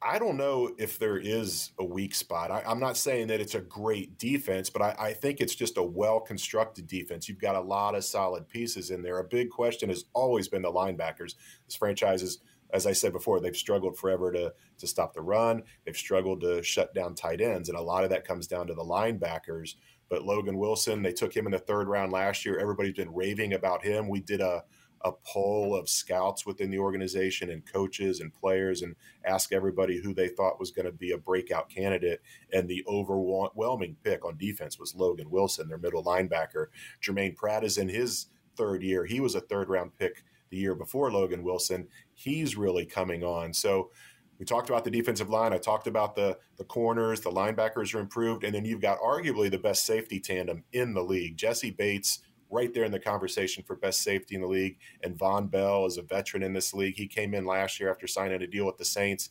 I 0.04 0.18
don't 0.18 0.36
know 0.36 0.74
if 0.78 0.98
there 0.98 1.16
is 1.16 1.70
a 1.78 1.84
weak 1.84 2.16
spot. 2.16 2.50
I, 2.50 2.62
am 2.66 2.80
not 2.80 2.96
saying 2.96 3.28
that 3.28 3.40
it's 3.40 3.54
a 3.54 3.60
great 3.60 4.18
defense, 4.18 4.68
but 4.68 4.82
I, 4.82 4.96
I 4.98 5.12
think 5.12 5.40
it's 5.40 5.54
just 5.54 5.76
a 5.76 5.82
well 5.82 6.18
constructed 6.18 6.88
defense. 6.88 7.28
You've 7.28 7.40
got 7.40 7.54
a 7.54 7.60
lot 7.60 7.94
of 7.94 8.04
solid 8.04 8.48
pieces 8.48 8.90
in 8.90 9.02
there. 9.02 9.18
A 9.18 9.24
big 9.24 9.50
question 9.50 9.88
has 9.90 10.06
always 10.12 10.48
been 10.48 10.62
the 10.62 10.72
linebackers. 10.72 11.36
This 11.66 11.76
franchise 11.76 12.22
is– 12.22 12.38
as 12.72 12.86
I 12.86 12.92
said 12.92 13.12
before, 13.12 13.40
they've 13.40 13.56
struggled 13.56 13.96
forever 13.96 14.32
to 14.32 14.52
to 14.78 14.86
stop 14.86 15.14
the 15.14 15.20
run. 15.20 15.62
They've 15.84 15.96
struggled 15.96 16.40
to 16.40 16.62
shut 16.62 16.94
down 16.94 17.14
tight 17.14 17.40
ends, 17.40 17.68
and 17.68 17.78
a 17.78 17.82
lot 17.82 18.04
of 18.04 18.10
that 18.10 18.26
comes 18.26 18.46
down 18.46 18.66
to 18.66 18.74
the 18.74 18.82
linebackers. 18.82 19.74
But 20.08 20.24
Logan 20.24 20.58
Wilson, 20.58 21.02
they 21.02 21.12
took 21.12 21.34
him 21.34 21.46
in 21.46 21.52
the 21.52 21.58
third 21.58 21.88
round 21.88 22.12
last 22.12 22.44
year. 22.44 22.58
Everybody's 22.58 22.94
been 22.94 23.14
raving 23.14 23.54
about 23.54 23.84
him. 23.84 24.08
We 24.08 24.20
did 24.20 24.40
a 24.40 24.64
a 25.04 25.12
poll 25.26 25.74
of 25.74 25.88
scouts 25.88 26.46
within 26.46 26.70
the 26.70 26.78
organization 26.78 27.50
and 27.50 27.70
coaches 27.70 28.20
and 28.20 28.32
players 28.32 28.82
and 28.82 28.94
ask 29.24 29.52
everybody 29.52 30.00
who 30.00 30.14
they 30.14 30.28
thought 30.28 30.60
was 30.60 30.70
going 30.70 30.86
to 30.86 30.92
be 30.92 31.10
a 31.12 31.18
breakout 31.18 31.68
candidate. 31.68 32.20
And 32.52 32.68
the 32.68 32.84
overwhelming 32.86 33.96
pick 34.04 34.24
on 34.24 34.36
defense 34.36 34.78
was 34.78 34.94
Logan 34.94 35.30
Wilson, 35.30 35.68
their 35.68 35.78
middle 35.78 36.04
linebacker. 36.04 36.66
Germaine 37.00 37.34
Pratt 37.34 37.64
is 37.64 37.78
in 37.78 37.88
his 37.88 38.26
third 38.56 38.82
year. 38.82 39.04
He 39.04 39.20
was 39.20 39.34
a 39.34 39.40
third 39.40 39.68
round 39.68 39.96
pick 39.98 40.24
the 40.50 40.56
year 40.56 40.74
before 40.74 41.10
Logan 41.10 41.42
Wilson. 41.42 41.88
He's 42.14 42.56
really 42.56 42.84
coming 42.84 43.24
on. 43.24 43.52
So 43.52 43.90
we 44.38 44.46
talked 44.46 44.68
about 44.68 44.84
the 44.84 44.90
defensive 44.90 45.30
line. 45.30 45.52
I 45.52 45.58
talked 45.58 45.86
about 45.86 46.16
the 46.16 46.38
the 46.58 46.64
corners, 46.64 47.20
the 47.20 47.30
linebackers 47.30 47.94
are 47.94 48.00
improved, 48.00 48.44
and 48.44 48.54
then 48.54 48.64
you've 48.64 48.80
got 48.80 48.98
arguably 49.00 49.50
the 49.50 49.58
best 49.58 49.86
safety 49.86 50.20
tandem 50.20 50.64
in 50.72 50.94
the 50.94 51.02
league. 51.02 51.36
Jessie 51.36 51.70
Bates 51.70 52.20
right 52.52 52.72
there 52.72 52.84
in 52.84 52.92
the 52.92 53.00
conversation 53.00 53.64
for 53.64 53.74
best 53.74 54.02
safety 54.02 54.34
in 54.34 54.42
the 54.42 54.46
league, 54.46 54.78
and 55.02 55.18
Vonn 55.18 55.50
Bell 55.50 55.86
is 55.86 55.98
a 55.98 56.02
veteran 56.02 56.42
in 56.42 56.52
this 56.52 56.72
league. 56.74 56.96
He 56.96 57.08
came 57.08 57.34
in 57.34 57.44
last 57.44 57.80
year 57.80 57.90
after 57.90 58.06
signing 58.06 58.42
a 58.42 58.46
deal 58.46 58.66
with 58.66 58.76
the 58.76 58.84
Saints. 58.84 59.30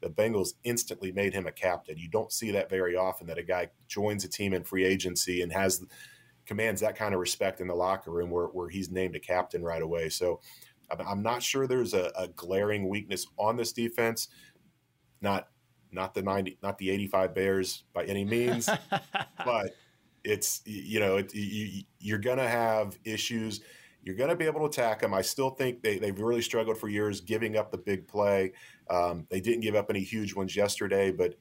The 0.00 0.10
Bengals 0.10 0.54
instantly 0.64 1.12
made 1.12 1.32
him 1.32 1.46
a 1.46 1.52
captain. 1.52 1.96
You 1.96 2.08
don't 2.08 2.32
see 2.32 2.50
that 2.50 2.68
very 2.68 2.96
often 2.96 3.28
that 3.28 3.38
a 3.38 3.42
guy 3.42 3.68
joins 3.86 4.24
a 4.24 4.28
team 4.28 4.52
in 4.52 4.64
free 4.64 4.84
agency 4.84 5.42
and 5.42 5.52
has 5.52 5.84
commands 6.46 6.80
that 6.80 6.96
kind 6.96 7.14
of 7.14 7.20
respect 7.20 7.60
in 7.60 7.68
the 7.68 7.74
locker 7.74 8.10
room 8.10 8.30
where, 8.30 8.46
where 8.46 8.68
he's 8.68 8.90
named 8.90 9.14
a 9.14 9.20
captain 9.20 9.62
right 9.62 9.82
away. 9.82 10.08
So 10.08 10.40
I'm 10.90 11.22
not 11.22 11.42
sure 11.42 11.66
there's 11.66 11.94
a, 11.94 12.10
a 12.16 12.28
glaring 12.28 12.88
weakness 12.88 13.26
on 13.38 13.56
this 13.56 13.72
defense. 13.72 14.28
Not 15.20 15.48
not 15.92 16.14
the 16.14 16.22
90 16.22 16.58
not 16.62 16.78
the 16.78 16.90
85 16.90 17.34
bears 17.34 17.84
by 17.92 18.04
any 18.04 18.24
means 18.24 18.66
but 19.44 19.74
it's 20.24 20.62
you 20.64 21.00
know 21.00 21.16
it, 21.16 21.34
you, 21.34 21.82
you're 21.98 22.18
gonna 22.18 22.48
have 22.48 22.98
issues 23.04 23.60
you're 24.04 24.16
going 24.16 24.30
to 24.30 24.36
be 24.36 24.46
able 24.46 24.60
to 24.60 24.66
attack 24.66 25.00
them. 25.00 25.14
I 25.14 25.22
still 25.22 25.50
think 25.50 25.82
they, 25.82 25.98
they've 25.98 26.18
really 26.18 26.42
struggled 26.42 26.76
for 26.76 26.88
years 26.88 27.20
giving 27.20 27.56
up 27.56 27.70
the 27.70 27.78
big 27.78 28.08
play. 28.08 28.52
Um, 28.90 29.26
they 29.30 29.40
didn't 29.40 29.60
give 29.60 29.74
up 29.74 29.90
any 29.90 30.00
huge 30.00 30.34
ones 30.34 30.56
yesterday, 30.56 31.12
but 31.12 31.36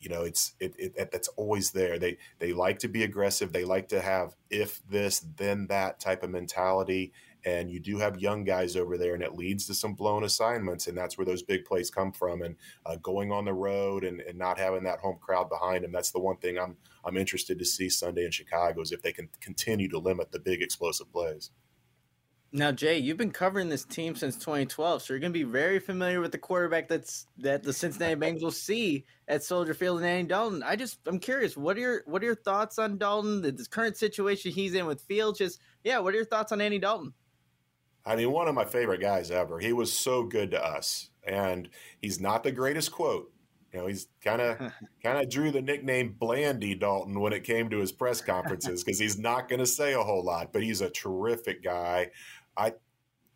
you 0.00 0.08
know 0.08 0.22
it's 0.22 0.54
it, 0.60 0.74
it 0.78 1.10
that's 1.12 1.28
always 1.28 1.70
there. 1.70 1.98
They 1.98 2.18
they 2.38 2.52
like 2.52 2.78
to 2.80 2.88
be 2.88 3.04
aggressive. 3.04 3.52
They 3.52 3.64
like 3.64 3.88
to 3.88 4.00
have 4.00 4.34
if 4.50 4.80
this 4.88 5.20
then 5.36 5.66
that 5.68 6.00
type 6.00 6.22
of 6.22 6.30
mentality. 6.30 7.12
And 7.42 7.70
you 7.70 7.80
do 7.80 7.96
have 7.96 8.20
young 8.20 8.44
guys 8.44 8.76
over 8.76 8.98
there 8.98 9.14
and 9.14 9.22
it 9.22 9.34
leads 9.34 9.66
to 9.68 9.74
some 9.74 9.94
blown 9.94 10.24
assignments. 10.24 10.88
And 10.88 10.98
that's 10.98 11.16
where 11.16 11.24
those 11.24 11.42
big 11.42 11.64
plays 11.64 11.90
come 11.90 12.12
from. 12.12 12.42
And 12.42 12.54
uh, 12.84 12.96
going 12.96 13.32
on 13.32 13.46
the 13.46 13.54
road 13.54 14.04
and, 14.04 14.20
and 14.20 14.38
not 14.38 14.58
having 14.58 14.84
that 14.84 14.98
home 14.98 15.16
crowd 15.20 15.48
behind 15.48 15.84
them 15.84 15.92
that's 15.92 16.10
the 16.10 16.18
one 16.18 16.36
thing 16.36 16.58
i'm 16.58 16.76
i'm 17.04 17.16
interested 17.16 17.58
to 17.58 17.64
see 17.64 17.88
sunday 17.88 18.24
in 18.24 18.30
chicago 18.30 18.80
is 18.80 18.92
if 18.92 19.02
they 19.02 19.12
can 19.12 19.28
continue 19.40 19.88
to 19.88 19.98
limit 19.98 20.32
the 20.32 20.38
big 20.38 20.62
explosive 20.62 21.10
plays 21.12 21.50
now, 22.52 22.72
Jay, 22.72 22.98
you've 22.98 23.16
been 23.16 23.30
covering 23.30 23.68
this 23.68 23.84
team 23.84 24.16
since 24.16 24.34
2012, 24.36 25.02
so 25.02 25.12
you're 25.12 25.20
going 25.20 25.32
to 25.32 25.38
be 25.38 25.44
very 25.44 25.78
familiar 25.78 26.20
with 26.20 26.32
the 26.32 26.38
quarterback 26.38 26.88
that's 26.88 27.26
that 27.38 27.62
the 27.62 27.72
Cincinnati 27.72 28.16
Bengals 28.16 28.54
see 28.54 29.04
at 29.28 29.44
Soldier 29.44 29.72
Field 29.72 29.98
and 29.98 30.06
Andy 30.06 30.28
Dalton. 30.28 30.62
I 30.64 30.74
just 30.74 30.98
I'm 31.06 31.20
curious, 31.20 31.56
what 31.56 31.76
are 31.76 31.80
your 31.80 32.02
what 32.06 32.22
are 32.22 32.26
your 32.26 32.34
thoughts 32.34 32.78
on 32.78 32.98
Dalton? 32.98 33.42
The, 33.42 33.52
the 33.52 33.66
current 33.70 33.96
situation 33.96 34.50
he's 34.50 34.74
in 34.74 34.86
with 34.86 35.00
Fields. 35.02 35.38
Just 35.38 35.60
yeah, 35.84 36.00
what 36.00 36.12
are 36.12 36.16
your 36.16 36.26
thoughts 36.26 36.50
on 36.50 36.60
Andy 36.60 36.80
Dalton? 36.80 37.12
I 38.04 38.16
mean, 38.16 38.32
one 38.32 38.48
of 38.48 38.54
my 38.54 38.64
favorite 38.64 39.00
guys 39.00 39.30
ever. 39.30 39.60
He 39.60 39.72
was 39.72 39.92
so 39.92 40.24
good 40.24 40.50
to 40.50 40.64
us, 40.64 41.10
and 41.24 41.68
he's 42.02 42.20
not 42.20 42.42
the 42.42 42.50
greatest 42.50 42.90
quote. 42.90 43.32
You 43.72 43.78
know, 43.78 43.86
he's 43.86 44.08
kind 44.22 44.40
of 44.40 44.58
kind 45.02 45.18
of 45.18 45.28
drew 45.28 45.50
the 45.50 45.62
nickname 45.62 46.16
Blandy 46.18 46.74
Dalton 46.74 47.20
when 47.20 47.32
it 47.32 47.44
came 47.44 47.70
to 47.70 47.78
his 47.78 47.92
press 47.92 48.20
conferences 48.20 48.82
because 48.82 48.98
he's 48.98 49.18
not 49.18 49.48
going 49.48 49.60
to 49.60 49.66
say 49.66 49.92
a 49.92 50.02
whole 50.02 50.24
lot, 50.24 50.52
but 50.52 50.62
he's 50.62 50.80
a 50.80 50.90
terrific 50.90 51.62
guy. 51.62 52.10
I 52.60 52.74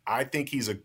I 0.05 0.23
think 0.23 0.49
he's 0.49 0.69
a 0.69 0.77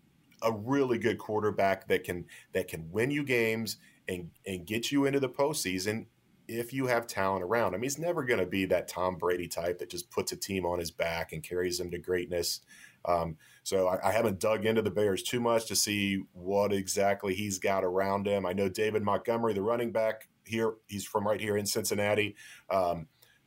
a 0.43 0.53
really 0.53 0.99
good 0.99 1.19
quarterback 1.19 1.87
that 1.89 2.05
can 2.05 2.25
that 2.53 2.69
can 2.69 2.91
win 2.91 3.11
you 3.11 3.25
games 3.25 3.77
and 4.09 4.31
and 4.47 4.67
get 4.67 4.91
you 4.91 5.05
into 5.05 5.21
the 5.21 5.29
postseason 5.29 6.07
if 6.49 6.73
you 6.73 6.87
have 6.87 7.07
talent 7.07 7.45
around 7.45 7.75
him. 7.75 7.83
He's 7.83 7.99
never 7.99 8.25
going 8.25 8.41
to 8.41 8.47
be 8.47 8.65
that 8.67 8.89
Tom 8.89 9.17
Brady 9.17 9.47
type 9.47 9.79
that 9.79 9.91
just 9.91 10.11
puts 10.11 10.33
a 10.33 10.37
team 10.37 10.67
on 10.67 10.81
his 10.81 10.91
back 10.91 11.33
and 11.33 11.43
carries 11.43 11.79
them 11.79 11.91
to 11.93 11.99
greatness. 11.99 12.61
Um, 13.05 13.37
so 13.63 13.87
I, 13.87 14.09
I, 14.09 14.13
haven't 14.13 14.41
dug 14.41 14.67
into 14.67 14.83
the 14.83 14.91
Bears 14.91 15.23
too 15.23 15.41
much 15.41 15.67
to 15.67 15.77
see 15.77 16.25
what 16.33 16.71
exactly 16.73 17.35
he's 17.35 17.59
got 17.59 17.85
around 17.85 18.27
him. 18.27 18.45
I 18.45 18.53
know 18.53 18.69
David 18.69 19.03
Montgomery, 19.03 19.55
the 19.55 19.63
running 19.63 19.91
back 19.91 20.29
here, 20.45 20.75
he's 20.87 21.05
from 21.05 21.27
right 21.27 21.41
here 21.41 21.57
in 21.57 21.65
Cincinnati. 21.65 22.37
Um, 22.69 23.07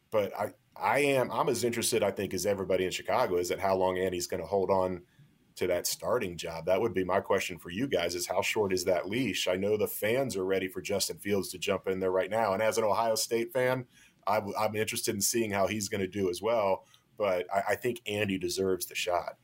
but 0.09 0.31
I, 0.39 0.53
I 0.75 0.99
am 0.99 1.31
I'm 1.31 1.49
as 1.49 1.63
interested, 1.63 2.03
I 2.03 2.11
think, 2.11 2.33
as 2.33 2.45
everybody 2.45 2.85
in 2.85 2.91
Chicago 2.91 3.37
is 3.37 3.51
at 3.51 3.59
how 3.59 3.75
long 3.75 3.97
Andy's 3.97 4.27
going 4.27 4.41
to 4.41 4.47
hold 4.47 4.69
on 4.69 5.01
to 5.55 5.67
that 5.67 5.85
starting 5.85 6.35
job. 6.35 6.65
That 6.65 6.81
would 6.81 6.93
be 6.93 7.03
my 7.03 7.19
question 7.19 7.59
for 7.59 7.69
you 7.69 7.87
guys: 7.87 8.15
is 8.15 8.27
how 8.27 8.41
short 8.41 8.73
is 8.73 8.85
that 8.85 9.09
leash? 9.09 9.47
I 9.47 9.55
know 9.55 9.77
the 9.77 9.87
fans 9.87 10.35
are 10.35 10.45
ready 10.45 10.67
for 10.67 10.81
Justin 10.81 11.17
Fields 11.17 11.49
to 11.49 11.57
jump 11.57 11.87
in 11.87 11.99
there 11.99 12.11
right 12.11 12.29
now, 12.29 12.53
and 12.53 12.63
as 12.63 12.77
an 12.77 12.83
Ohio 12.83 13.15
State 13.15 13.53
fan, 13.53 13.85
I, 14.25 14.37
am 14.37 14.75
interested 14.75 15.13
in 15.15 15.21
seeing 15.21 15.51
how 15.51 15.67
he's 15.67 15.89
going 15.89 16.01
to 16.01 16.07
do 16.07 16.29
as 16.29 16.41
well. 16.41 16.85
But 17.17 17.45
I, 17.53 17.63
I 17.69 17.75
think 17.75 18.01
Andy 18.07 18.39
deserves 18.39 18.87
the 18.87 18.95
shot. 18.95 19.37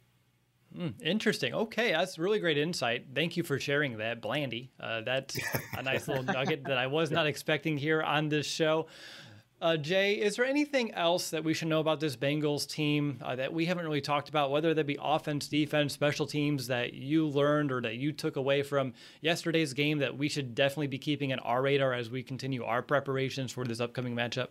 Mm, 0.75 0.93
interesting. 1.01 1.53
Okay, 1.53 1.91
that's 1.91 2.19
really 2.19 2.39
great 2.39 2.57
insight. 2.57 3.07
Thank 3.13 3.37
you 3.37 3.43
for 3.43 3.59
sharing 3.59 3.97
that, 3.97 4.21
Blandy. 4.21 4.71
Uh, 4.79 5.01
that's 5.01 5.37
a 5.77 5.81
nice 5.81 6.07
little 6.07 6.23
nugget 6.23 6.63
that 6.65 6.77
I 6.77 6.87
was 6.87 7.11
not 7.11 7.27
expecting 7.27 7.77
here 7.77 8.01
on 8.01 8.29
this 8.29 8.45
show. 8.45 8.87
Uh, 9.61 9.75
Jay, 9.75 10.13
is 10.13 10.37
there 10.37 10.45
anything 10.45 10.93
else 10.93 11.31
that 11.31 11.43
we 11.43 11.53
should 11.53 11.67
know 11.67 11.81
about 11.81 11.99
this 11.99 12.15
Bengals 12.15 12.65
team 12.65 13.19
uh, 13.21 13.35
that 13.35 13.53
we 13.53 13.65
haven't 13.65 13.83
really 13.83 13.99
talked 13.99 14.29
about, 14.29 14.51
whether 14.51 14.73
that 14.73 14.87
be 14.87 14.97
offense, 15.01 15.49
defense, 15.49 15.93
special 15.93 16.25
teams 16.25 16.67
that 16.67 16.93
you 16.93 17.27
learned 17.27 17.69
or 17.69 17.81
that 17.81 17.95
you 17.95 18.13
took 18.13 18.37
away 18.37 18.63
from 18.63 18.93
yesterday's 19.19 19.73
game 19.73 19.99
that 19.99 20.17
we 20.17 20.29
should 20.29 20.55
definitely 20.55 20.87
be 20.87 20.97
keeping 20.97 21.31
in 21.31 21.39
our 21.39 21.61
radar 21.61 21.93
as 21.93 22.09
we 22.09 22.23
continue 22.23 22.63
our 22.63 22.81
preparations 22.81 23.51
for 23.51 23.65
this 23.65 23.81
upcoming 23.81 24.15
matchup? 24.15 24.47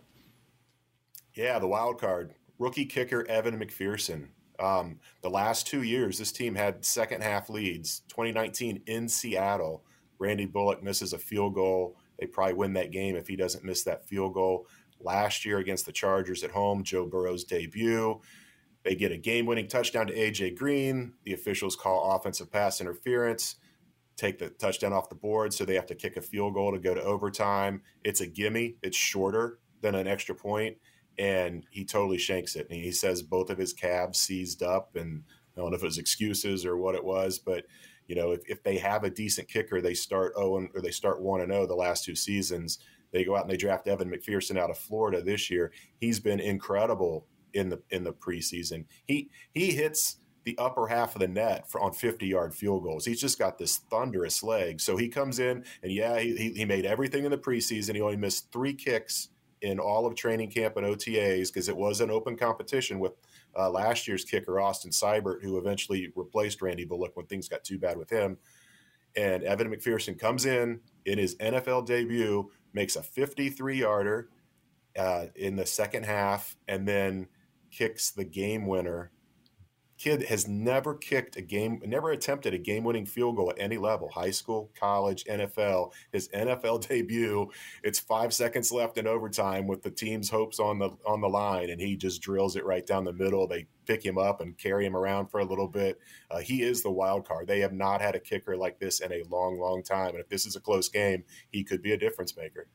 Yeah, 1.33 1.57
the 1.57 1.67
wild 1.67 1.99
card. 1.99 2.35
Rookie 2.59 2.85
kicker 2.85 3.25
Evan 3.27 3.59
McPherson. 3.59 4.27
Um, 4.59 4.99
the 5.21 5.29
last 5.29 5.65
two 5.65 5.81
years, 5.81 6.19
this 6.19 6.31
team 6.31 6.53
had 6.53 6.85
second 6.85 7.23
half 7.23 7.49
leads. 7.49 8.01
2019 8.09 8.83
in 8.85 9.07
Seattle, 9.07 9.83
Randy 10.19 10.45
Bullock 10.45 10.83
misses 10.83 11.13
a 11.13 11.17
field 11.17 11.55
goal. 11.55 11.97
They 12.19 12.27
probably 12.27 12.55
win 12.55 12.73
that 12.73 12.91
game 12.91 13.15
if 13.15 13.27
he 13.27 13.37
doesn't 13.37 13.63
miss 13.63 13.83
that 13.83 14.07
field 14.07 14.33
goal. 14.33 14.67
Last 14.99 15.45
year 15.45 15.59
against 15.59 15.85
the 15.85 15.91
Chargers 15.91 16.43
at 16.43 16.51
home, 16.51 16.83
Joe 16.83 17.05
Burrow's 17.05 17.43
debut. 17.43 18.19
They 18.83 18.95
get 18.95 19.11
a 19.11 19.17
game 19.17 19.45
winning 19.45 19.67
touchdown 19.67 20.07
to 20.07 20.13
A.J. 20.13 20.51
Green. 20.51 21.13
The 21.23 21.33
officials 21.33 21.75
call 21.75 22.15
offensive 22.15 22.51
pass 22.51 22.81
interference, 22.81 23.55
take 24.15 24.39
the 24.39 24.49
touchdown 24.49 24.93
off 24.93 25.09
the 25.09 25.15
board, 25.15 25.53
so 25.53 25.65
they 25.65 25.75
have 25.75 25.87
to 25.87 25.95
kick 25.95 26.17
a 26.17 26.21
field 26.21 26.53
goal 26.53 26.71
to 26.71 26.79
go 26.79 26.93
to 26.93 27.01
overtime. 27.01 27.81
It's 28.03 28.21
a 28.21 28.27
gimme, 28.27 28.77
it's 28.81 28.97
shorter 28.97 29.59
than 29.81 29.95
an 29.95 30.07
extra 30.07 30.35
point 30.35 30.77
and 31.19 31.65
he 31.69 31.83
totally 31.83 32.17
shanks 32.17 32.55
it. 32.55 32.67
And 32.69 32.79
he 32.79 32.93
says 32.93 33.21
both 33.21 33.49
of 33.49 33.57
his 33.57 33.73
calves 33.73 34.17
seized 34.19 34.63
up, 34.63 34.95
and 34.95 35.23
I 35.55 35.61
don't 35.61 35.71
know 35.71 35.75
if 35.75 35.83
it 35.83 35.85
was 35.85 35.97
excuses 35.97 36.65
or 36.65 36.77
what 36.77 36.95
it 36.95 37.03
was, 37.03 37.37
but 37.37 37.65
you 38.07 38.15
know, 38.15 38.31
if, 38.31 38.41
if 38.47 38.63
they 38.63 38.77
have 38.77 39.03
a 39.03 39.09
decent 39.09 39.49
kicker, 39.49 39.81
they 39.81 39.93
start 39.93 40.33
oh 40.35 40.57
and 40.57 40.69
or 40.73 40.81
they 40.81 40.91
start 40.91 41.21
one 41.21 41.41
and 41.41 41.51
zero 41.51 41.63
oh 41.63 41.67
the 41.67 41.75
last 41.75 42.05
two 42.05 42.15
seasons. 42.15 42.79
They 43.11 43.23
go 43.23 43.35
out 43.35 43.43
and 43.43 43.51
they 43.51 43.57
draft 43.57 43.87
Evan 43.87 44.11
McPherson 44.11 44.57
out 44.57 44.69
of 44.69 44.77
Florida 44.77 45.21
this 45.21 45.49
year. 45.49 45.71
He's 45.99 46.19
been 46.19 46.39
incredible 46.39 47.25
in 47.53 47.69
the 47.69 47.81
in 47.89 48.03
the 48.03 48.13
preseason. 48.13 48.85
He 49.05 49.29
he 49.53 49.71
hits 49.71 50.17
the 50.45 50.57
upper 50.57 50.87
half 50.87 51.15
of 51.15 51.19
the 51.19 51.27
net 51.27 51.69
for, 51.69 51.81
on 51.81 51.91
50 51.91 52.25
yard 52.25 52.55
field 52.55 52.83
goals. 52.83 53.05
He's 53.05 53.21
just 53.21 53.37
got 53.37 53.57
this 53.57 53.77
thunderous 53.89 54.41
leg. 54.41 54.79
So 54.79 54.97
he 54.97 55.09
comes 55.09 55.39
in 55.39 55.63
and 55.83 55.91
yeah, 55.91 56.19
he, 56.19 56.53
he 56.55 56.65
made 56.65 56.85
everything 56.85 57.25
in 57.25 57.31
the 57.31 57.37
preseason. 57.37 57.95
He 57.95 58.01
only 58.01 58.15
missed 58.15 58.51
three 58.51 58.73
kicks 58.73 59.29
in 59.61 59.79
all 59.79 60.05
of 60.05 60.15
training 60.15 60.49
camp 60.49 60.77
and 60.77 60.85
OTAs 60.85 61.47
because 61.47 61.67
it 61.69 61.75
was 61.75 62.01
an 62.01 62.09
open 62.09 62.37
competition 62.37 62.99
with 62.99 63.13
uh, 63.57 63.69
last 63.69 64.07
year's 64.07 64.23
kicker 64.23 64.59
Austin 64.59 64.91
Seibert, 64.91 65.43
who 65.43 65.57
eventually 65.57 66.11
replaced 66.15 66.61
Randy 66.61 66.85
Bullock 66.85 67.15
when 67.15 67.25
things 67.25 67.49
got 67.49 67.63
too 67.63 67.77
bad 67.77 67.97
with 67.97 68.09
him. 68.09 68.37
And 69.15 69.43
Evan 69.43 69.73
McPherson 69.73 70.17
comes 70.17 70.45
in 70.45 70.79
in 71.05 71.17
his 71.17 71.35
NFL 71.37 71.85
debut, 71.85 72.49
makes 72.73 72.95
a 72.95 73.03
53 73.03 73.79
yarder 73.79 74.29
uh, 74.97 75.25
in 75.35 75.55
the 75.55 75.65
second 75.65 76.05
half, 76.05 76.55
and 76.67 76.87
then 76.87 77.27
kicks 77.71 78.11
the 78.11 78.23
game 78.23 78.65
winner 78.65 79.11
kid 79.99 80.23
has 80.23 80.47
never 80.47 80.95
kicked 80.95 81.35
a 81.35 81.41
game, 81.41 81.81
never 81.85 82.11
attempted 82.11 82.53
a 82.53 82.57
game 82.57 82.85
winning 82.85 83.05
field 83.05 83.35
goal 83.35 83.49
at 83.51 83.59
any 83.59 83.77
level 83.77 84.09
high 84.09 84.31
school, 84.31 84.71
college, 84.79 85.25
NFL. 85.25 85.91
His 86.11 86.29
NFL 86.29 86.87
debut, 86.87 87.51
it's 87.83 87.99
five 87.99 88.33
seconds 88.33 88.71
left 88.71 88.97
in 88.97 89.05
overtime 89.05 89.67
with 89.67 89.83
the 89.83 89.91
team's 89.91 90.29
hopes 90.29 90.59
on 90.59 90.79
the 90.79 90.89
on 91.05 91.21
the 91.21 91.27
line, 91.27 91.69
and 91.69 91.81
he 91.81 91.97
just 91.97 92.21
drills 92.21 92.55
it 92.55 92.65
right 92.65 92.87
down 92.87 93.03
the 93.03 93.13
middle. 93.13 93.45
They 93.45 93.67
pick 93.85 94.03
him 94.03 94.17
up 94.17 94.39
and 94.39 94.57
carry 94.57 94.85
him 94.85 94.95
around 94.95 95.27
for 95.27 95.41
a 95.41 95.45
little 95.45 95.67
bit. 95.67 95.99
Uh, 96.31 96.39
he 96.39 96.63
is 96.63 96.81
the 96.81 96.91
wild 96.91 97.27
card. 97.27 97.47
They 97.47 97.59
have 97.59 97.73
not 97.73 98.01
had 98.01 98.15
a 98.15 98.19
kicker 98.19 98.55
like 98.55 98.79
this 98.79 99.01
in 99.01 99.11
a 99.11 99.23
long, 99.29 99.59
long 99.59 99.83
time. 99.83 100.11
And 100.11 100.19
if 100.19 100.29
this 100.29 100.45
is 100.45 100.55
a 100.55 100.61
close 100.61 100.87
game, 100.87 101.23
he 101.51 101.63
could 101.63 101.81
be 101.81 101.91
a 101.91 101.97
difference 101.97 102.37
maker. 102.37 102.67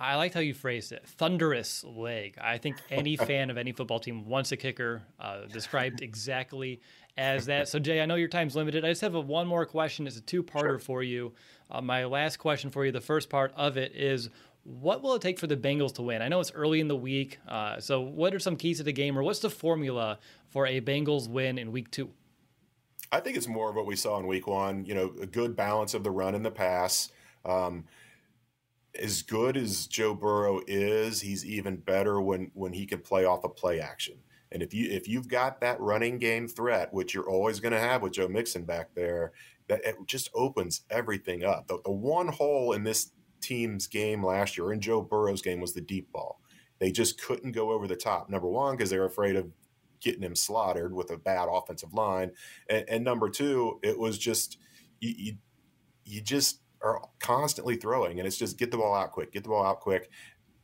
I 0.00 0.16
liked 0.16 0.32
how 0.32 0.40
you 0.40 0.54
phrased 0.54 0.92
it. 0.92 1.06
Thunderous 1.06 1.84
leg. 1.84 2.38
I 2.40 2.56
think 2.56 2.76
any 2.90 3.16
fan 3.18 3.50
of 3.50 3.58
any 3.58 3.72
football 3.72 4.00
team 4.00 4.26
wants 4.26 4.50
a 4.50 4.56
kicker 4.56 5.02
uh, 5.20 5.42
described 5.52 6.00
exactly 6.00 6.80
as 7.18 7.46
that. 7.46 7.68
So, 7.68 7.78
Jay, 7.78 8.00
I 8.00 8.06
know 8.06 8.14
your 8.14 8.28
time's 8.28 8.56
limited. 8.56 8.82
I 8.82 8.88
just 8.88 9.02
have 9.02 9.14
a, 9.14 9.20
one 9.20 9.46
more 9.46 9.66
question. 9.66 10.06
It's 10.06 10.16
a 10.16 10.22
two 10.22 10.42
parter 10.42 10.62
sure. 10.62 10.78
for 10.78 11.02
you. 11.02 11.34
Uh, 11.70 11.82
my 11.82 12.06
last 12.06 12.38
question 12.38 12.70
for 12.70 12.86
you, 12.86 12.92
the 12.92 13.00
first 13.02 13.28
part 13.28 13.52
of 13.56 13.76
it 13.76 13.94
is 13.94 14.30
what 14.64 15.02
will 15.02 15.14
it 15.14 15.22
take 15.22 15.38
for 15.38 15.46
the 15.46 15.56
Bengals 15.56 15.94
to 15.96 16.02
win? 16.02 16.22
I 16.22 16.28
know 16.28 16.40
it's 16.40 16.52
early 16.52 16.80
in 16.80 16.88
the 16.88 16.96
week. 16.96 17.38
Uh, 17.46 17.78
so, 17.78 18.00
what 18.00 18.34
are 18.34 18.38
some 18.38 18.56
keys 18.56 18.78
to 18.78 18.84
the 18.84 18.92
game, 18.92 19.18
or 19.18 19.22
what's 19.22 19.40
the 19.40 19.50
formula 19.50 20.18
for 20.48 20.66
a 20.66 20.80
Bengals 20.80 21.28
win 21.28 21.58
in 21.58 21.72
week 21.72 21.90
two? 21.90 22.10
I 23.12 23.20
think 23.20 23.36
it's 23.36 23.48
more 23.48 23.68
of 23.68 23.76
what 23.76 23.86
we 23.86 23.96
saw 23.96 24.18
in 24.18 24.26
week 24.26 24.46
one, 24.46 24.84
you 24.84 24.94
know, 24.94 25.12
a 25.20 25.26
good 25.26 25.56
balance 25.56 25.94
of 25.94 26.04
the 26.04 26.10
run 26.10 26.34
and 26.34 26.44
the 26.44 26.50
pass. 26.50 27.10
Um, 27.44 27.84
as 28.98 29.22
good 29.22 29.56
as 29.56 29.86
Joe 29.86 30.14
Burrow 30.14 30.60
is, 30.66 31.20
he's 31.20 31.44
even 31.44 31.76
better 31.76 32.20
when 32.20 32.50
when 32.54 32.72
he 32.72 32.86
can 32.86 33.00
play 33.00 33.24
off 33.24 33.44
a 33.44 33.48
play 33.48 33.80
action. 33.80 34.18
And 34.52 34.62
if 34.62 34.74
you 34.74 34.90
if 34.90 35.08
you've 35.08 35.28
got 35.28 35.60
that 35.60 35.80
running 35.80 36.18
game 36.18 36.48
threat, 36.48 36.92
which 36.92 37.14
you're 37.14 37.30
always 37.30 37.60
going 37.60 37.72
to 37.72 37.80
have 37.80 38.02
with 38.02 38.12
Joe 38.12 38.28
Mixon 38.28 38.64
back 38.64 38.94
there, 38.94 39.32
that 39.68 39.84
it 39.84 39.96
just 40.06 40.30
opens 40.34 40.82
everything 40.90 41.44
up. 41.44 41.68
The, 41.68 41.78
the 41.84 41.92
one 41.92 42.28
hole 42.28 42.72
in 42.72 42.82
this 42.82 43.12
team's 43.40 43.86
game 43.86 44.24
last 44.24 44.58
year, 44.58 44.72
in 44.72 44.80
Joe 44.80 45.00
Burrow's 45.00 45.42
game, 45.42 45.60
was 45.60 45.72
the 45.72 45.80
deep 45.80 46.10
ball. 46.12 46.40
They 46.80 46.90
just 46.90 47.20
couldn't 47.20 47.52
go 47.52 47.70
over 47.70 47.86
the 47.86 47.96
top. 47.96 48.28
Number 48.28 48.48
one, 48.48 48.76
because 48.76 48.90
they 48.90 48.98
were 48.98 49.04
afraid 49.04 49.36
of 49.36 49.50
getting 50.00 50.22
him 50.22 50.34
slaughtered 50.34 50.94
with 50.94 51.10
a 51.10 51.16
bad 51.16 51.48
offensive 51.50 51.94
line, 51.94 52.32
and, 52.68 52.84
and 52.88 53.04
number 53.04 53.28
two, 53.28 53.78
it 53.82 53.98
was 53.98 54.18
just 54.18 54.58
you, 54.98 55.14
you, 55.16 55.32
you 56.04 56.20
just 56.20 56.59
are 56.82 57.02
constantly 57.20 57.76
throwing, 57.76 58.18
and 58.18 58.26
it's 58.26 58.36
just 58.36 58.58
get 58.58 58.70
the 58.70 58.78
ball 58.78 58.94
out 58.94 59.12
quick, 59.12 59.32
get 59.32 59.42
the 59.42 59.48
ball 59.48 59.64
out 59.64 59.80
quick. 59.80 60.10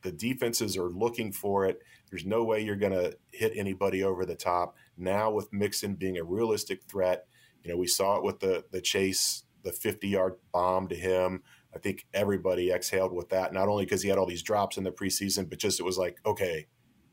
The 0.02 0.12
defenses 0.12 0.76
are 0.76 0.88
looking 0.88 1.32
for 1.32 1.66
it. 1.66 1.80
There's 2.10 2.24
no 2.24 2.44
way 2.44 2.60
you're 2.60 2.76
going 2.76 2.92
to 2.92 3.16
hit 3.32 3.52
anybody 3.56 4.02
over 4.02 4.24
the 4.24 4.36
top. 4.36 4.76
Now 4.96 5.30
with 5.30 5.52
Mixon 5.52 5.94
being 5.94 6.18
a 6.18 6.24
realistic 6.24 6.82
threat, 6.84 7.26
you 7.62 7.70
know 7.70 7.76
we 7.76 7.86
saw 7.86 8.16
it 8.16 8.22
with 8.22 8.40
the 8.40 8.64
the 8.70 8.80
chase, 8.80 9.44
the 9.62 9.72
50 9.72 10.08
yard 10.08 10.34
bomb 10.52 10.88
to 10.88 10.94
him. 10.94 11.42
I 11.74 11.78
think 11.78 12.06
everybody 12.14 12.70
exhaled 12.70 13.12
with 13.12 13.28
that, 13.30 13.52
not 13.52 13.68
only 13.68 13.84
because 13.84 14.02
he 14.02 14.08
had 14.08 14.16
all 14.16 14.26
these 14.26 14.42
drops 14.42 14.78
in 14.78 14.84
the 14.84 14.92
preseason, 14.92 15.48
but 15.50 15.58
just 15.58 15.78
it 15.78 15.82
was 15.82 15.98
like, 15.98 16.16
okay, 16.24 16.66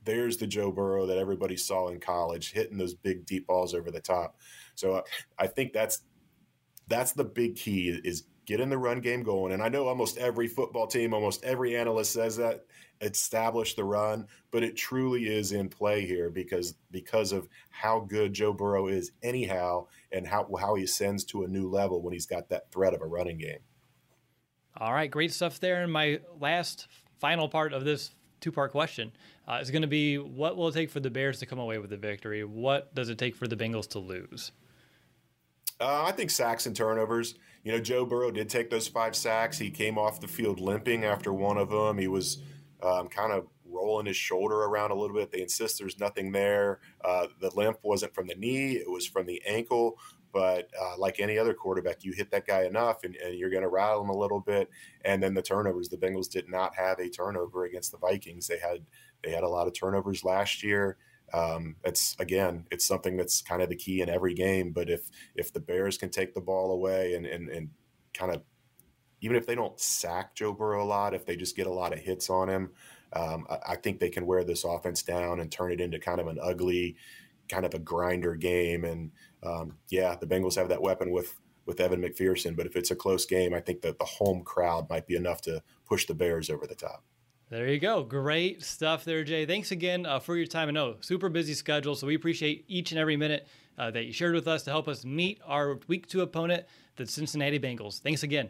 there's 0.05 0.37
the 0.37 0.47
Joe 0.47 0.71
Burrow 0.71 1.05
that 1.07 1.17
everybody 1.17 1.57
saw 1.57 1.89
in 1.89 1.99
college, 1.99 2.51
hitting 2.51 2.77
those 2.77 2.93
big 2.93 3.25
deep 3.25 3.47
balls 3.47 3.73
over 3.73 3.91
the 3.91 3.99
top. 4.01 4.37
So 4.75 4.93
uh, 4.93 5.01
I 5.37 5.47
think 5.47 5.73
that's 5.73 6.03
that's 6.87 7.13
the 7.13 7.23
big 7.23 7.55
key 7.55 7.89
is 8.03 8.23
getting 8.45 8.69
the 8.69 8.77
run 8.77 8.99
game 8.99 9.23
going. 9.23 9.53
And 9.53 9.61
I 9.61 9.69
know 9.69 9.87
almost 9.87 10.17
every 10.17 10.47
football 10.47 10.87
team, 10.87 11.13
almost 11.13 11.43
every 11.43 11.75
analyst 11.75 12.13
says 12.13 12.37
that 12.37 12.65
establish 13.01 13.75
the 13.75 13.83
run, 13.83 14.27
but 14.51 14.63
it 14.63 14.77
truly 14.77 15.27
is 15.27 15.51
in 15.51 15.69
play 15.69 16.05
here 16.05 16.29
because 16.29 16.75
because 16.91 17.31
of 17.31 17.47
how 17.69 17.99
good 17.99 18.33
Joe 18.33 18.53
Burrow 18.53 18.87
is 18.87 19.11
anyhow 19.21 19.87
and 20.11 20.25
how 20.25 20.47
how 20.59 20.75
he 20.75 20.83
ascends 20.83 21.23
to 21.25 21.43
a 21.43 21.47
new 21.47 21.69
level 21.69 22.01
when 22.01 22.13
he's 22.13 22.25
got 22.25 22.49
that 22.49 22.71
threat 22.71 22.93
of 22.93 23.01
a 23.01 23.05
running 23.05 23.37
game. 23.37 23.59
All 24.77 24.93
right, 24.93 25.11
great 25.11 25.33
stuff 25.33 25.59
there. 25.59 25.83
And 25.83 25.91
my 25.91 26.19
last 26.39 26.87
final 27.19 27.47
part 27.47 27.73
of 27.73 27.83
this 27.85 28.11
two-part 28.41 28.71
question 28.71 29.11
uh, 29.47 29.59
is 29.61 29.71
going 29.71 29.83
to 29.83 29.87
be 29.87 30.17
what 30.17 30.57
will 30.57 30.67
it 30.67 30.73
take 30.73 30.89
for 30.89 30.99
the 30.99 31.09
Bears 31.09 31.39
to 31.39 31.45
come 31.45 31.59
away 31.59 31.77
with 31.77 31.89
the 31.89 31.97
victory? 31.97 32.43
What 32.43 32.93
does 32.95 33.09
it 33.09 33.17
take 33.17 33.35
for 33.35 33.47
the 33.47 33.55
Bengals 33.55 33.87
to 33.89 33.99
lose? 33.99 34.51
Uh, 35.79 36.03
I 36.05 36.11
think 36.11 36.29
sacks 36.29 36.65
and 36.65 36.75
turnovers. 36.75 37.35
You 37.63 37.71
know, 37.71 37.79
Joe 37.79 38.05
Burrow 38.05 38.31
did 38.31 38.49
take 38.49 38.69
those 38.69 38.87
five 38.87 39.15
sacks. 39.15 39.57
He 39.57 39.69
came 39.69 39.97
off 39.97 40.19
the 40.19 40.27
field 40.27 40.59
limping 40.59 41.05
after 41.05 41.33
one 41.33 41.57
of 41.57 41.69
them. 41.69 41.97
He 41.97 42.07
was 42.07 42.39
um, 42.81 43.07
kind 43.07 43.31
of 43.31 43.47
rolling 43.65 44.05
his 44.05 44.17
shoulder 44.17 44.63
around 44.63 44.91
a 44.91 44.95
little 44.95 45.15
bit. 45.15 45.31
They 45.31 45.41
insist 45.41 45.79
there's 45.79 45.99
nothing 45.99 46.31
there. 46.31 46.79
Uh, 47.03 47.27
the 47.39 47.51
limp 47.55 47.79
wasn't 47.83 48.13
from 48.13 48.27
the 48.27 48.35
knee, 48.35 48.73
it 48.73 48.89
was 48.89 49.07
from 49.07 49.25
the 49.25 49.41
ankle. 49.45 49.97
But 50.33 50.69
uh, 50.81 50.97
like 50.97 51.19
any 51.19 51.37
other 51.37 51.53
quarterback, 51.53 52.03
you 52.03 52.11
hit 52.11 52.31
that 52.31 52.47
guy 52.47 52.63
enough 52.63 53.03
and, 53.03 53.15
and 53.17 53.37
you're 53.37 53.51
going 53.51 53.61
to 53.61 53.69
rattle 53.69 54.01
him 54.01 54.09
a 54.09 54.17
little 54.17 54.39
bit. 54.39 54.67
And 55.05 55.21
then 55.21 55.35
the 55.35 55.43
turnovers, 55.43 55.89
the 55.89 55.97
Bengals 55.97 56.27
did 56.27 56.49
not 56.49 56.75
have 56.75 56.97
a 56.99 57.07
turnover 57.07 57.65
against 57.65 57.91
the 57.91 57.99
Vikings. 57.99 58.47
They 58.47 58.57
had 58.57 58.79
they 59.23 59.31
had 59.31 59.43
a 59.43 59.47
lot 59.47 59.67
of 59.67 59.73
turnovers 59.73 60.23
last 60.23 60.63
year. 60.63 60.97
Um, 61.33 61.75
it's 61.83 62.15
again, 62.19 62.67
it's 62.71 62.85
something 62.85 63.17
that's 63.17 63.41
kind 63.41 63.61
of 63.61 63.69
the 63.69 63.75
key 63.75 64.01
in 64.01 64.09
every 64.09 64.33
game. 64.33 64.71
But 64.71 64.89
if 64.89 65.09
if 65.35 65.51
the 65.51 65.59
Bears 65.59 65.97
can 65.97 66.09
take 66.09 66.33
the 66.33 66.41
ball 66.41 66.71
away 66.71 67.15
and 67.15 67.25
and, 67.25 67.49
and 67.49 67.69
kind 68.13 68.33
of 68.33 68.43
even 69.21 69.37
if 69.37 69.47
they 69.47 69.55
don't 69.55 69.79
sack 69.79 70.35
Joe 70.35 70.53
Burrow 70.53 70.83
a 70.83 70.85
lot, 70.85 71.13
if 71.13 71.25
they 71.25 71.35
just 71.35 71.55
get 71.55 71.65
a 71.65 71.71
lot 71.71 71.93
of 71.93 71.99
hits 71.99 72.29
on 72.29 72.49
him, 72.49 72.71
um, 73.13 73.47
I, 73.49 73.57
I, 73.69 73.75
think 73.77 73.99
they 73.99 74.09
can 74.09 74.25
wear 74.25 74.43
this 74.43 74.65
offense 74.65 75.01
down 75.01 75.39
and 75.39 75.49
turn 75.49 75.71
it 75.71 75.79
into 75.79 75.97
kind 75.97 76.19
of 76.19 76.27
an 76.27 76.39
ugly, 76.41 76.97
kind 77.47 77.65
of 77.65 77.73
a 77.73 77.79
grinder 77.79 78.35
game. 78.35 78.83
And 78.83 79.11
um, 79.41 79.77
yeah, 79.89 80.15
the 80.19 80.27
Bengals 80.27 80.57
have 80.57 80.69
that 80.69 80.81
weapon 80.81 81.11
with 81.11 81.39
with 81.65 81.79
Evan 81.79 82.01
McPherson. 82.01 82.55
But 82.55 82.65
if 82.65 82.75
it's 82.75 82.91
a 82.91 82.95
close 82.95 83.25
game, 83.25 83.53
I 83.53 83.61
think 83.61 83.81
that 83.81 83.97
the 83.97 84.05
home 84.05 84.43
crowd 84.43 84.89
might 84.89 85.07
be 85.07 85.15
enough 85.15 85.41
to 85.43 85.63
push 85.85 86.05
the 86.05 86.13
Bears 86.13 86.49
over 86.49 86.67
the 86.67 86.75
top. 86.75 87.03
There 87.53 87.67
you 87.67 87.77
go. 87.77 88.01
Great 88.01 88.63
stuff 88.63 89.05
there, 89.05 89.23
Jay. 89.23 89.45
Thanks 89.45 89.69
again 89.69 90.07
uh, 90.07 90.17
for 90.17 90.35
your 90.35 90.47
time. 90.47 90.69
I 90.69 90.71
know 90.71 90.95
super 91.01 91.29
busy 91.29 91.53
schedule, 91.53 91.93
so 91.93 92.07
we 92.07 92.15
appreciate 92.15 92.65
each 92.67 92.91
and 92.91 92.99
every 92.99 93.15
minute 93.15 93.47
uh, 93.77 93.91
that 93.91 94.05
you 94.05 94.11
shared 94.11 94.33
with 94.33 94.47
us 94.47 94.63
to 94.63 94.71
help 94.71 94.87
us 94.87 95.05
meet 95.05 95.39
our 95.45 95.79
week 95.85 96.07
two 96.07 96.21
opponent, 96.21 96.65
the 96.95 97.05
Cincinnati 97.05 97.59
Bengals. 97.59 97.99
Thanks 97.99 98.23
again. 98.23 98.49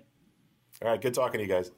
All 0.82 0.90
right, 0.90 1.02
good 1.02 1.14
talking 1.14 1.40
to 1.40 1.46
you 1.46 1.52
guys. 1.52 1.72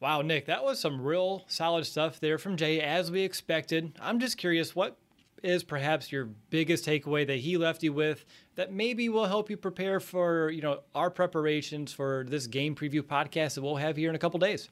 Wow, 0.00 0.22
Nick, 0.22 0.46
that 0.46 0.64
was 0.64 0.80
some 0.80 1.00
real 1.00 1.44
solid 1.46 1.86
stuff 1.86 2.18
there 2.18 2.36
from 2.36 2.56
Jay, 2.56 2.80
as 2.80 3.12
we 3.12 3.20
expected. 3.20 3.92
I'm 4.00 4.18
just 4.18 4.38
curious, 4.38 4.74
what 4.74 4.98
is 5.44 5.62
perhaps 5.62 6.10
your 6.10 6.24
biggest 6.50 6.84
takeaway 6.84 7.28
that 7.28 7.38
he 7.38 7.56
left 7.56 7.84
you 7.84 7.92
with 7.92 8.24
that 8.56 8.72
maybe 8.72 9.08
will 9.08 9.26
help 9.26 9.48
you 9.48 9.56
prepare 9.56 10.00
for 10.00 10.50
you 10.50 10.62
know 10.62 10.80
our 10.96 11.12
preparations 11.12 11.92
for 11.92 12.26
this 12.26 12.48
game 12.48 12.74
preview 12.74 13.02
podcast 13.02 13.54
that 13.54 13.62
we'll 13.62 13.76
have 13.76 13.96
here 13.96 14.10
in 14.10 14.16
a 14.16 14.18
couple 14.18 14.40
days? 14.40 14.68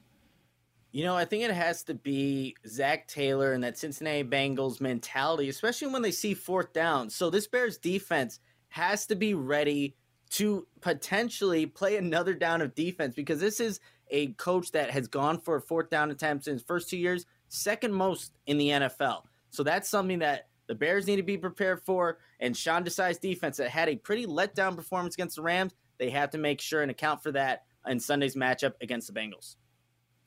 You 0.97 1.03
know, 1.03 1.15
I 1.15 1.25
think 1.25 1.43
it 1.43 1.51
has 1.51 1.83
to 1.83 1.93
be 1.93 2.55
Zac 2.65 3.07
Taylor 3.07 3.53
and 3.53 3.63
that 3.63 3.77
Cincinnati 3.77 4.23
Bengals 4.23 4.81
mentality, 4.81 5.47
especially 5.47 5.89
when 5.89 6.01
they 6.01 6.09
see 6.09 6.33
fourth 6.33 6.73
down. 6.73 7.11
So 7.11 7.29
this 7.29 7.45
Bears 7.45 7.77
defense 7.77 8.39
has 8.69 9.05
to 9.05 9.15
be 9.15 9.35
ready 9.35 9.95
to 10.31 10.65
potentially 10.81 11.67
play 11.67 11.97
another 11.97 12.33
down 12.33 12.63
of 12.63 12.73
defense 12.73 13.13
because 13.13 13.39
this 13.39 13.59
is 13.59 13.79
a 14.09 14.29
coach 14.29 14.71
that 14.71 14.89
has 14.89 15.07
gone 15.07 15.37
for 15.37 15.59
fourth 15.59 15.91
down 15.91 16.09
attempts 16.09 16.47
in 16.47 16.53
his 16.53 16.63
first 16.63 16.89
two 16.89 16.97
years, 16.97 17.27
second 17.47 17.93
most 17.93 18.31
in 18.47 18.57
the 18.57 18.69
NFL. 18.69 19.21
So 19.51 19.61
that's 19.61 19.87
something 19.87 20.17
that 20.17 20.47
the 20.65 20.73
Bears 20.73 21.05
need 21.05 21.17
to 21.17 21.21
be 21.21 21.37
prepared 21.37 21.83
for. 21.83 22.17
And 22.39 22.57
Sean 22.57 22.83
Desai's 22.83 23.19
defense 23.19 23.57
that 23.57 23.69
had 23.69 23.87
a 23.87 23.97
pretty 23.97 24.25
letdown 24.25 24.75
performance 24.75 25.13
against 25.13 25.35
the 25.35 25.43
Rams, 25.43 25.75
they 25.99 26.09
have 26.09 26.31
to 26.31 26.39
make 26.39 26.59
sure 26.59 26.81
and 26.81 26.89
account 26.89 27.21
for 27.21 27.31
that 27.33 27.65
in 27.85 27.99
Sunday's 27.99 28.35
matchup 28.35 28.73
against 28.81 29.13
the 29.13 29.13
Bengals. 29.13 29.57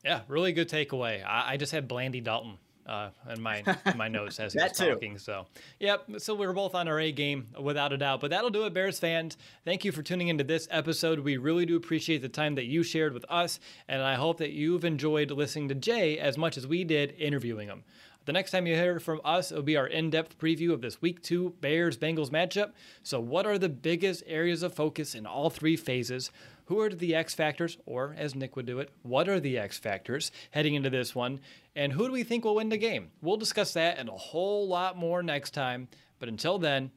Yeah, 0.05 0.21
really 0.29 0.53
good 0.53 0.69
takeaway. 0.69 1.25
I, 1.25 1.53
I 1.53 1.57
just 1.57 1.73
had 1.73 1.87
Blandy 1.87 2.21
Dalton 2.21 2.57
uh, 2.87 3.11
in 3.33 3.41
my 3.41 3.63
in 3.87 3.97
my 3.97 4.09
notes 4.09 4.41
as 4.41 4.53
he 4.55 4.59
was 4.61 4.73
too. 4.73 4.91
talking. 4.91 5.19
So, 5.19 5.47
yep. 5.79 6.05
So 6.19 6.35
we 6.35 6.47
were 6.47 6.53
both 6.53 6.75
on 6.75 6.89
our 6.89 6.99
A 6.99 7.13
game 7.13 7.49
without 7.61 7.93
a 7.93 7.99
doubt. 7.99 8.21
But 8.21 8.31
that'll 8.31 8.51
do 8.51 8.65
it, 8.65 8.75
Bears 8.75 8.99
fans. 8.99 9.37
Thank 9.65 9.85
you 9.85 9.93
for 9.93 10.03
tuning 10.03 10.29
into 10.29 10.45
this 10.45 10.67
episode. 10.71 11.21
We 11.21 11.37
really 11.37 11.67
do 11.67 11.77
appreciate 11.77 12.23
the 12.23 12.29
time 12.29 12.55
that 12.57 12.65
you 12.65 12.83
shared 12.83 13.13
with 13.13 13.25
us, 13.29 13.61
and 13.89 14.03
I 14.03 14.15
hope 14.15 14.39
that 14.39 14.51
you've 14.51 14.85
enjoyed 14.85 15.31
listening 15.31 15.69
to 15.69 15.75
Jay 15.75 16.19
as 16.19 16.37
much 16.37 16.57
as 16.57 16.67
we 16.67 16.85
did 16.85 17.15
interviewing 17.19 17.69
him. 17.69 17.85
The 18.27 18.33
next 18.35 18.51
time 18.51 18.67
you 18.67 18.75
hear 18.75 19.01
from 19.01 19.21
us, 19.25 19.51
it'll 19.51 19.63
be 19.63 19.79
our 19.79 19.87
in 19.87 20.11
depth 20.11 20.39
preview 20.39 20.73
of 20.73 20.83
this 20.83 21.01
week 21.01 21.23
two 21.23 21.55
Bears 21.61 21.97
Bengals 21.97 22.31
matchup. 22.31 22.73
So, 23.03 23.19
what 23.19 23.47
are 23.47 23.59
the 23.59 23.69
biggest 23.69 24.23
areas 24.27 24.63
of 24.63 24.75
focus 24.75 25.15
in 25.15 25.27
all 25.27 25.49
three 25.49 25.77
phases? 25.77 26.31
Who 26.71 26.79
are 26.79 26.89
the 26.89 27.17
X 27.17 27.35
factors, 27.35 27.79
or 27.85 28.15
as 28.17 28.37
Nick 28.37 28.55
would 28.55 28.65
do 28.65 28.79
it, 28.79 28.91
what 29.03 29.29
are 29.29 29.41
the 29.41 29.59
X 29.59 29.77
factors 29.77 30.31
heading 30.53 30.75
into 30.75 30.89
this 30.89 31.17
one? 31.17 31.41
And 31.75 31.93
who 31.93 32.07
do 32.07 32.13
we 32.13 32.23
think 32.23 32.45
will 32.45 32.55
win 32.55 32.69
the 32.69 32.77
game? 32.77 33.11
We'll 33.21 33.39
discuss 33.39 33.73
that 33.73 33.99
and 33.99 34.09
a 34.09 34.13
whole 34.13 34.69
lot 34.69 34.97
more 34.97 35.21
next 35.21 35.51
time. 35.51 35.89
But 36.21 36.29
until 36.29 36.61
then, 36.61 36.93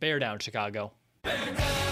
bear 0.00 0.18
down, 0.18 0.38
Chicago. 0.38 0.92
Bear 1.22 1.54
down. 1.54 1.89